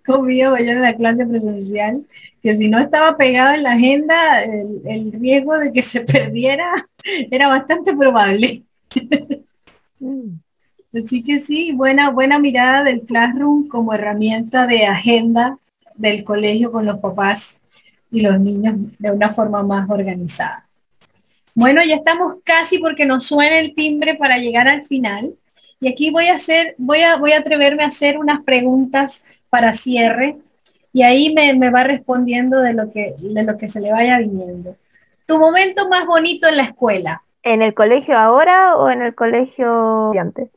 conmigo 0.03 0.51
mayor 0.51 0.77
en 0.77 0.81
la 0.81 0.95
clase 0.95 1.27
presencial, 1.27 2.05
que 2.41 2.55
si 2.55 2.67
no 2.67 2.79
estaba 2.79 3.15
pegado 3.15 3.53
en 3.53 3.63
la 3.63 3.73
agenda, 3.73 4.43
el, 4.43 4.81
el 4.85 5.11
riesgo 5.11 5.59
de 5.59 5.71
que 5.71 5.83
se 5.83 6.01
perdiera 6.05 6.73
era 7.29 7.49
bastante 7.49 7.95
probable. 7.95 8.63
Así 10.93 11.23
que 11.23 11.39
sí, 11.39 11.71
buena, 11.71 12.09
buena 12.09 12.37
mirada 12.37 12.83
del 12.83 13.01
Classroom 13.01 13.67
como 13.67 13.93
herramienta 13.93 14.67
de 14.67 14.85
agenda 14.85 15.57
del 15.95 16.23
colegio 16.23 16.71
con 16.71 16.85
los 16.85 16.99
papás 16.99 17.59
y 18.11 18.21
los 18.21 18.39
niños 18.39 18.75
de 18.99 19.11
una 19.11 19.29
forma 19.29 19.63
más 19.63 19.89
organizada. 19.89 20.67
Bueno, 21.55 21.81
ya 21.83 21.95
estamos 21.95 22.35
casi 22.43 22.79
porque 22.79 23.05
nos 23.05 23.25
suena 23.25 23.59
el 23.59 23.73
timbre 23.73 24.15
para 24.15 24.37
llegar 24.37 24.67
al 24.67 24.83
final. 24.83 25.33
Y 25.79 25.87
aquí 25.87 26.11
voy 26.11 26.27
a 26.27 26.35
hacer, 26.35 26.75
voy 26.77 27.01
a, 27.01 27.15
voy 27.15 27.31
a 27.31 27.39
atreverme 27.39 27.83
a 27.83 27.87
hacer 27.87 28.17
unas 28.17 28.41
preguntas 28.41 29.23
para 29.49 29.73
cierre 29.73 30.37
y 30.93 31.03
ahí 31.03 31.33
me, 31.33 31.53
me 31.53 31.69
va 31.69 31.83
respondiendo 31.83 32.59
de 32.59 32.73
lo, 32.73 32.91
que, 32.91 33.15
de 33.17 33.43
lo 33.43 33.57
que 33.57 33.69
se 33.69 33.81
le 33.81 33.91
vaya 33.91 34.19
viniendo. 34.19 34.75
Tu 35.25 35.39
momento 35.39 35.87
más 35.87 36.05
bonito 36.05 36.47
en 36.47 36.57
la 36.57 36.63
escuela. 36.63 37.23
¿En 37.43 37.61
el 37.61 37.73
colegio 37.73 38.17
ahora 38.17 38.75
o 38.75 38.89
en 38.89 39.01
el 39.01 39.15
colegio 39.15 40.11
antes? 40.19 40.49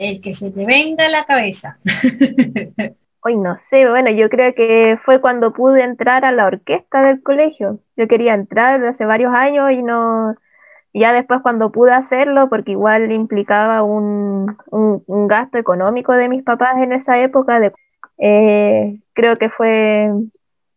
El 0.00 0.22
que 0.22 0.32
se 0.32 0.50
te 0.50 0.64
venga 0.64 1.04
a 1.04 1.10
la 1.10 1.24
cabeza. 1.26 1.78
Hoy 3.22 3.36
no 3.36 3.58
sé, 3.58 3.86
bueno, 3.86 4.10
yo 4.10 4.30
creo 4.30 4.54
que 4.54 4.98
fue 5.04 5.20
cuando 5.20 5.52
pude 5.52 5.82
entrar 5.82 6.24
a 6.24 6.32
la 6.32 6.46
orquesta 6.46 7.02
del 7.02 7.22
colegio. 7.22 7.80
Yo 7.96 8.08
quería 8.08 8.32
entrar 8.32 8.82
hace 8.82 9.04
varios 9.04 9.34
años 9.34 9.70
y 9.72 9.82
no, 9.82 10.34
ya 10.94 11.12
después 11.12 11.40
cuando 11.42 11.70
pude 11.70 11.92
hacerlo, 11.92 12.48
porque 12.48 12.70
igual 12.70 13.12
implicaba 13.12 13.82
un, 13.82 14.56
un, 14.70 15.28
gasto 15.28 15.58
económico 15.58 16.14
de 16.14 16.30
mis 16.30 16.42
papás 16.42 16.78
en 16.78 16.94
esa 16.94 17.20
época, 17.20 17.60
de, 17.60 17.72
eh, 18.16 18.98
creo 19.12 19.36
que 19.36 19.50
fue 19.50 20.10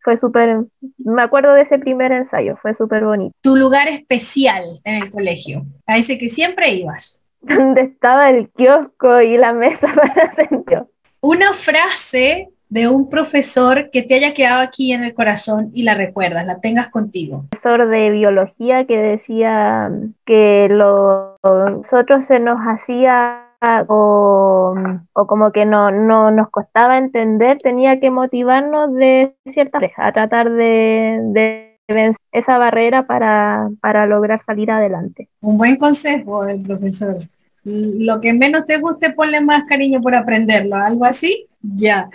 fue 0.02 0.18
súper, 0.18 0.66
me 0.98 1.22
acuerdo 1.22 1.54
de 1.54 1.62
ese 1.62 1.78
primer 1.78 2.12
ensayo, 2.12 2.58
fue 2.60 2.74
súper 2.74 3.06
bonito. 3.06 3.34
Tu 3.40 3.56
lugar 3.56 3.88
especial 3.88 4.82
en 4.84 5.02
el 5.02 5.10
colegio, 5.10 5.64
a 5.86 5.96
ese 5.96 6.18
que 6.18 6.28
siempre 6.28 6.68
ibas. 6.74 7.23
Donde 7.46 7.82
estaba 7.82 8.30
el 8.30 8.48
kiosco 8.50 9.20
y 9.20 9.36
la 9.38 9.52
mesa 9.52 9.86
para 9.94 10.32
sentar. 10.32 10.86
Una 11.20 11.52
frase 11.52 12.48
de 12.68 12.88
un 12.88 13.08
profesor 13.08 13.90
que 13.90 14.02
te 14.02 14.14
haya 14.14 14.34
quedado 14.34 14.60
aquí 14.60 14.92
en 14.92 15.04
el 15.04 15.14
corazón 15.14 15.70
y 15.72 15.84
la 15.84 15.94
recuerdas, 15.94 16.44
la 16.44 16.60
tengas 16.60 16.88
contigo. 16.88 17.44
Profesor 17.50 17.88
de 17.88 18.10
biología 18.10 18.84
que 18.84 18.98
decía 18.98 19.90
que 20.26 20.68
lo, 20.70 21.36
nosotros 21.44 22.26
se 22.26 22.40
nos 22.40 22.58
hacía 22.60 23.44
o, 23.86 24.74
como 25.12 25.52
que 25.52 25.64
no, 25.64 25.90
no, 25.90 26.30
nos 26.30 26.50
costaba 26.50 26.98
entender, 26.98 27.58
tenía 27.62 28.00
que 28.00 28.10
motivarnos 28.10 28.92
de 28.94 29.34
cierta 29.46 29.78
manera 29.78 29.94
a 29.98 30.12
tratar 30.12 30.50
de, 30.50 31.20
de 31.22 31.78
vencer 31.88 32.20
esa 32.32 32.58
barrera 32.58 33.06
para, 33.06 33.70
para 33.80 34.06
lograr 34.06 34.42
salir 34.42 34.70
adelante. 34.70 35.28
Un 35.40 35.58
buen 35.58 35.76
consejo 35.76 36.44
el 36.44 36.62
profesor. 36.62 37.16
Lo 37.64 38.20
que 38.20 38.32
menos 38.32 38.66
te 38.66 38.78
guste, 38.78 39.10
ponle 39.10 39.40
más 39.40 39.64
cariño 39.64 40.00
por 40.00 40.14
aprenderlo, 40.14 40.76
algo 40.76 41.04
así. 41.04 41.46
Ya. 41.62 42.08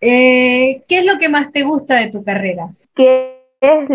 Eh, 0.00 0.82
¿Qué 0.86 0.98
es 0.98 1.06
lo 1.06 1.18
que 1.18 1.28
más 1.28 1.50
te 1.50 1.62
gusta 1.62 1.96
de 1.96 2.10
tu 2.10 2.22
carrera? 2.22 2.68
Que 2.94 3.38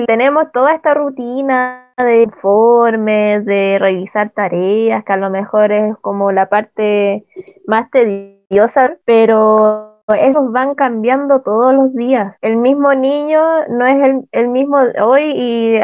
tenemos 0.08 0.52
toda 0.54 0.74
esta 0.74 0.94
rutina 0.94 1.92
de 1.98 2.24
informes, 2.24 3.46
de 3.46 3.78
revisar 3.80 4.30
tareas, 4.30 5.04
que 5.04 5.14
a 5.14 5.18
lo 5.18 5.30
mejor 5.30 5.72
es 5.72 5.96
como 6.02 6.32
la 6.32 6.48
parte 6.48 7.26
más 7.66 7.92
tediosa, 7.92 8.96
pero 9.06 10.02
esos 10.08 10.52
van 10.52 10.76
cambiando 10.76 11.42
todos 11.42 11.74
los 11.74 11.94
días. 11.94 12.36
El 12.42 12.58
mismo 12.58 12.94
niño 12.94 13.42
no 13.68 13.86
es 13.86 13.98
el, 14.08 14.28
el 14.32 14.48
mismo 14.48 14.78
hoy 15.02 15.34
y 15.36 15.78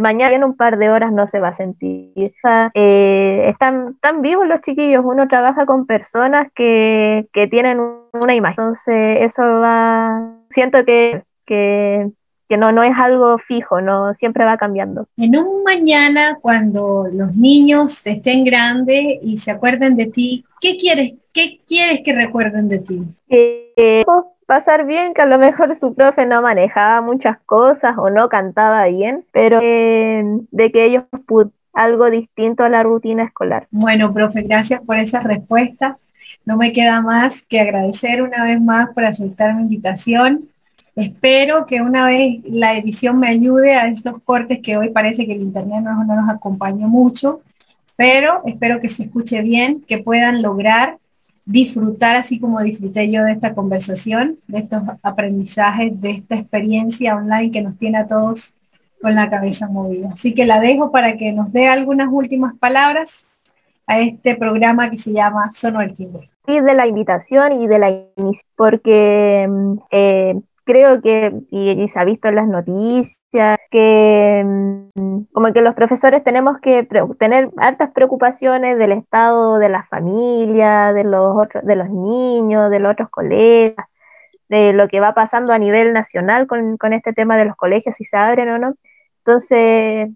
mañana 0.00 0.34
en 0.34 0.44
un 0.44 0.56
par 0.56 0.78
de 0.78 0.90
horas 0.90 1.12
no 1.12 1.26
se 1.26 1.40
va 1.40 1.48
a 1.48 1.54
sentir. 1.54 2.34
Eh, 2.74 3.46
están 3.48 3.96
tan 4.00 4.22
vivos 4.22 4.46
los 4.46 4.60
chiquillos, 4.60 5.04
uno 5.04 5.28
trabaja 5.28 5.64
con 5.66 5.86
personas 5.86 6.48
que, 6.54 7.26
que 7.32 7.46
tienen 7.46 7.80
una 8.12 8.34
imagen. 8.34 8.64
Entonces 8.64 9.18
eso 9.22 9.42
va, 9.42 10.34
siento 10.50 10.84
que, 10.84 11.22
que 11.46 12.10
que 12.48 12.56
no, 12.56 12.72
no 12.72 12.82
es 12.82 12.96
algo 12.96 13.38
fijo, 13.38 13.80
no 13.80 14.14
siempre 14.14 14.44
va 14.44 14.56
cambiando. 14.56 15.06
En 15.16 15.36
un 15.36 15.62
mañana, 15.62 16.38
cuando 16.40 17.06
los 17.12 17.36
niños 17.36 18.06
estén 18.06 18.44
grandes 18.44 19.18
y 19.22 19.36
se 19.36 19.50
acuerden 19.50 19.96
de 19.96 20.06
ti, 20.06 20.44
¿qué 20.60 20.78
quieres, 20.78 21.14
qué 21.32 21.60
quieres 21.66 22.00
que 22.02 22.12
recuerden 22.14 22.68
de 22.68 22.78
ti? 22.78 23.02
Eh, 23.28 24.04
pasar 24.48 24.86
bien, 24.86 25.14
que 25.14 25.22
a 25.22 25.26
lo 25.26 25.38
mejor 25.38 25.76
su 25.76 25.94
profe 25.94 26.26
no 26.26 26.42
manejaba 26.42 27.00
muchas 27.02 27.38
cosas 27.46 27.96
o 27.98 28.10
no 28.10 28.28
cantaba 28.28 28.86
bien, 28.86 29.24
pero 29.30 29.60
eh, 29.62 30.24
de 30.50 30.72
que 30.72 30.86
ellos 30.86 31.04
algo 31.72 32.10
distinto 32.10 32.64
a 32.64 32.68
la 32.68 32.82
rutina 32.82 33.22
escolar. 33.22 33.68
Bueno, 33.70 34.12
profe, 34.12 34.42
gracias 34.42 34.82
por 34.82 34.98
esa 34.98 35.20
respuesta. 35.20 35.98
No 36.44 36.56
me 36.56 36.72
queda 36.72 37.00
más 37.02 37.42
que 37.42 37.60
agradecer 37.60 38.22
una 38.22 38.42
vez 38.42 38.60
más 38.60 38.88
por 38.94 39.04
aceptar 39.04 39.54
mi 39.54 39.62
invitación 39.62 40.48
Espero 40.98 41.64
que 41.64 41.80
una 41.80 42.08
vez 42.08 42.40
la 42.44 42.76
edición 42.76 43.20
me 43.20 43.28
ayude 43.28 43.76
a 43.76 43.86
estos 43.86 44.20
cortes 44.24 44.58
que 44.58 44.76
hoy 44.76 44.88
parece 44.88 45.26
que 45.26 45.32
el 45.32 45.42
internet 45.42 45.80
no, 45.80 46.02
no 46.04 46.16
nos 46.16 46.28
acompañó 46.28 46.88
mucho, 46.88 47.40
pero 47.94 48.42
espero 48.46 48.80
que 48.80 48.88
se 48.88 49.04
escuche 49.04 49.40
bien, 49.40 49.80
que 49.86 49.98
puedan 49.98 50.42
lograr 50.42 50.98
disfrutar 51.48 52.14
así 52.14 52.38
como 52.38 52.60
disfruté 52.60 53.10
yo 53.10 53.24
de 53.24 53.32
esta 53.32 53.54
conversación, 53.54 54.38
de 54.48 54.58
estos 54.58 54.82
aprendizajes, 55.02 55.98
de 55.98 56.10
esta 56.10 56.34
experiencia 56.34 57.16
online 57.16 57.50
que 57.50 57.62
nos 57.62 57.78
tiene 57.78 57.96
a 57.96 58.06
todos 58.06 58.58
con 59.00 59.14
la 59.14 59.30
cabeza 59.30 59.66
movida. 59.68 60.10
Así 60.12 60.34
que 60.34 60.44
la 60.44 60.60
dejo 60.60 60.92
para 60.92 61.16
que 61.16 61.32
nos 61.32 61.50
dé 61.52 61.66
algunas 61.66 62.08
últimas 62.10 62.54
palabras 62.58 63.26
a 63.86 63.98
este 63.98 64.36
programa 64.36 64.90
que 64.90 64.98
se 64.98 65.14
llama 65.14 65.50
Sono 65.50 65.80
el 65.80 65.94
Timbre. 65.94 66.28
Y 66.46 66.60
de 66.60 66.74
la 66.74 66.86
invitación 66.86 67.52
y 67.52 67.66
de 67.66 67.78
la 67.78 68.04
porque 68.54 69.46
mm, 69.48 69.78
eh, 69.90 70.40
creo 70.68 71.00
que, 71.00 71.32
y, 71.50 71.88
se 71.88 71.98
ha 71.98 72.04
visto 72.04 72.28
en 72.28 72.34
las 72.34 72.46
noticias, 72.46 73.58
que 73.70 74.42
mm, 74.44 75.22
como 75.32 75.52
que 75.54 75.62
los 75.62 75.74
profesores 75.74 76.22
tenemos 76.22 76.58
que 76.60 76.86
tener 77.18 77.50
altas 77.56 77.90
preocupaciones 77.92 78.78
del 78.78 78.92
estado 78.92 79.58
de 79.58 79.70
la 79.70 79.84
familia, 79.84 80.92
de 80.92 81.04
los, 81.04 81.34
otros, 81.38 81.64
de 81.64 81.74
los 81.74 81.88
niños, 81.88 82.70
de 82.70 82.80
los 82.80 82.92
otros 82.92 83.08
colegas, 83.08 83.86
de 84.50 84.74
lo 84.74 84.88
que 84.88 85.00
va 85.00 85.14
pasando 85.14 85.54
a 85.54 85.58
nivel 85.58 85.94
nacional 85.94 86.46
con, 86.46 86.92
este 86.92 87.14
tema 87.14 87.38
de 87.38 87.46
los 87.46 87.56
colegios, 87.56 87.96
si 87.96 88.04
se 88.04 88.18
abren 88.18 88.50
o 88.50 88.58
no. 88.58 88.74
Entonces, 89.24 90.10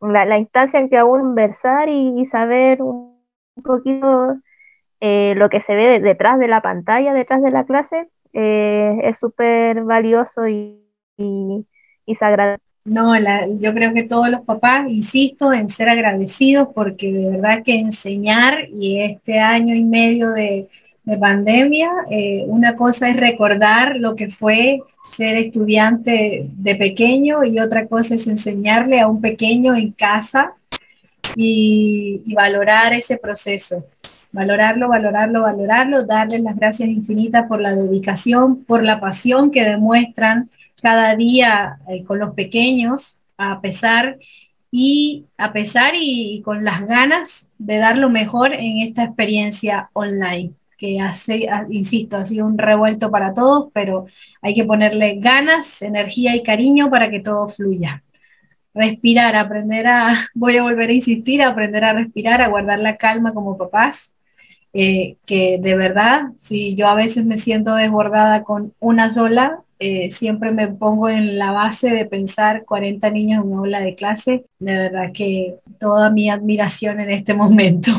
la, 0.00 0.38
instancia 0.38 0.80
en 0.80 0.88
que 0.88 0.98
aún 0.98 1.20
conversar 1.20 1.90
y, 1.90 2.24
saber 2.26 2.82
un, 2.82 3.18
poquito 3.62 4.36
eh, 5.00 5.34
lo 5.36 5.50
que 5.50 5.60
se 5.60 5.76
ve 5.76 6.00
detrás 6.00 6.38
de 6.38 6.48
la 6.48 6.62
pantalla, 6.62 7.12
detrás 7.12 7.42
de 7.42 7.50
la 7.50 7.64
clase, 7.64 8.08
eh, 8.40 9.00
es 9.02 9.18
súper 9.18 9.82
valioso 9.82 10.46
y, 10.46 10.78
y, 11.16 12.14
sagrado. 12.14 12.58
No, 12.84 13.14
yo 13.58 13.74
creo 13.74 13.92
que 13.92 14.04
todos 14.04 14.30
los 14.30 14.42
papás, 14.42 14.88
insisto, 14.88 15.52
en 15.52 15.68
ser 15.68 15.88
agradecidos 15.88 16.68
porque 16.72 17.12
de 17.12 17.30
verdad 17.30 17.64
que 17.64 17.74
enseñar 17.74 18.68
y 18.72 19.00
este 19.00 19.40
año 19.40 19.74
y 19.74 19.82
medio 19.84 20.30
de, 20.30 20.68
pandemia, 21.20 21.90
eh, 22.10 22.44
una 22.48 22.76
cosa 22.76 23.08
es 23.08 23.16
recordar 23.16 23.96
lo 23.96 24.14
que 24.14 24.28
fue 24.28 24.82
ser 25.10 25.38
estudiante 25.38 26.46
de 26.52 26.74
pequeño 26.76 27.44
y 27.44 27.58
otra 27.60 27.86
cosa 27.86 28.14
es 28.14 28.26
enseñarle 28.26 29.00
a 29.00 29.08
un 29.08 29.22
pequeño 29.22 29.74
en 29.74 29.92
casa 29.92 30.52
y, 31.34 32.20
y 32.26 32.34
valorar 32.34 32.92
ese 32.92 33.16
proceso 33.16 33.86
valorarlo, 34.32 34.88
valorarlo, 34.88 35.42
valorarlo, 35.42 36.04
darles 36.04 36.42
las 36.42 36.56
gracias 36.56 36.88
infinitas 36.88 37.46
por 37.46 37.60
la 37.60 37.74
dedicación, 37.74 38.64
por 38.64 38.84
la 38.84 39.00
pasión 39.00 39.50
que 39.50 39.64
demuestran 39.64 40.50
cada 40.82 41.16
día 41.16 41.78
eh, 41.88 42.04
con 42.04 42.18
los 42.18 42.34
pequeños, 42.34 43.20
a 43.36 43.60
pesar 43.60 44.18
y 44.70 45.26
a 45.38 45.52
pesar 45.52 45.94
y, 45.96 46.42
con 46.44 46.64
las 46.64 46.86
ganas 46.86 47.50
de 47.58 47.78
dar 47.78 47.98
lo 47.98 48.10
mejor 48.10 48.52
en 48.52 48.78
esta 48.78 49.04
experiencia 49.04 49.90
online 49.94 50.52
que 50.76 51.00
hace, 51.00 51.48
insisto, 51.70 52.18
ha 52.18 52.24
sido 52.24 52.46
un 52.46 52.56
revuelto 52.56 53.10
para 53.10 53.34
todos, 53.34 53.70
pero 53.72 54.06
hay 54.40 54.54
que 54.54 54.64
ponerle 54.64 55.16
ganas, 55.18 55.82
energía 55.82 56.36
y 56.36 56.42
cariño 56.44 56.88
para 56.88 57.10
que 57.10 57.18
todo 57.18 57.48
fluya. 57.48 58.04
Respirar, 58.74 59.34
aprender 59.34 59.88
a, 59.88 60.14
voy 60.34 60.56
a 60.56 60.62
volver 60.62 60.90
a 60.90 60.92
insistir, 60.92 61.42
aprender 61.42 61.84
a 61.84 61.94
respirar, 61.94 62.40
a 62.42 62.48
guardar 62.48 62.78
la 62.78 62.96
calma 62.96 63.34
como 63.34 63.58
papás, 63.58 64.14
eh, 64.72 65.16
que 65.26 65.58
de 65.60 65.76
verdad, 65.76 66.22
si 66.36 66.74
yo 66.74 66.88
a 66.88 66.94
veces 66.94 67.26
me 67.26 67.36
siento 67.36 67.74
desbordada 67.74 68.42
con 68.44 68.74
una 68.80 69.10
sola, 69.10 69.62
eh, 69.80 70.10
siempre 70.10 70.50
me 70.50 70.68
pongo 70.68 71.08
en 71.08 71.38
la 71.38 71.52
base 71.52 71.90
de 71.90 72.04
pensar 72.04 72.64
40 72.64 73.10
niños 73.10 73.44
en 73.44 73.52
una 73.52 73.60
aula 73.60 73.80
de 73.80 73.94
clase, 73.94 74.44
de 74.58 74.76
verdad 74.76 75.12
que 75.14 75.54
toda 75.78 76.10
mi 76.10 76.28
admiración 76.30 77.00
en 77.00 77.10
este 77.10 77.34
momento. 77.34 77.92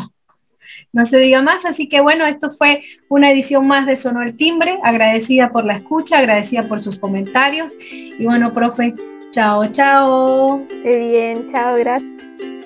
No 0.92 1.06
se 1.06 1.20
diga 1.20 1.42
más, 1.42 1.66
así 1.66 1.88
que 1.88 2.02
bueno, 2.02 2.26
esto 2.26 2.50
fue 2.50 2.82
una 3.10 3.32
edición 3.32 3.68
más 3.68 3.86
de 3.86 3.96
Sonó 3.96 4.24
el 4.24 4.36
Timbre, 4.36 4.80
agradecida 4.84 5.52
por 5.52 5.66
la 5.66 5.74
escucha, 5.74 6.18
agradecida 6.18 6.64
por 6.64 6.82
sus 6.82 7.00
comentarios 7.00 7.76
y 7.80 8.24
bueno, 8.26 8.54
profe, 8.54 8.94
chao, 9.32 9.66
chao. 9.72 10.66
Bien, 10.84 11.52
chao, 11.52 11.76
gracias. 11.78 12.59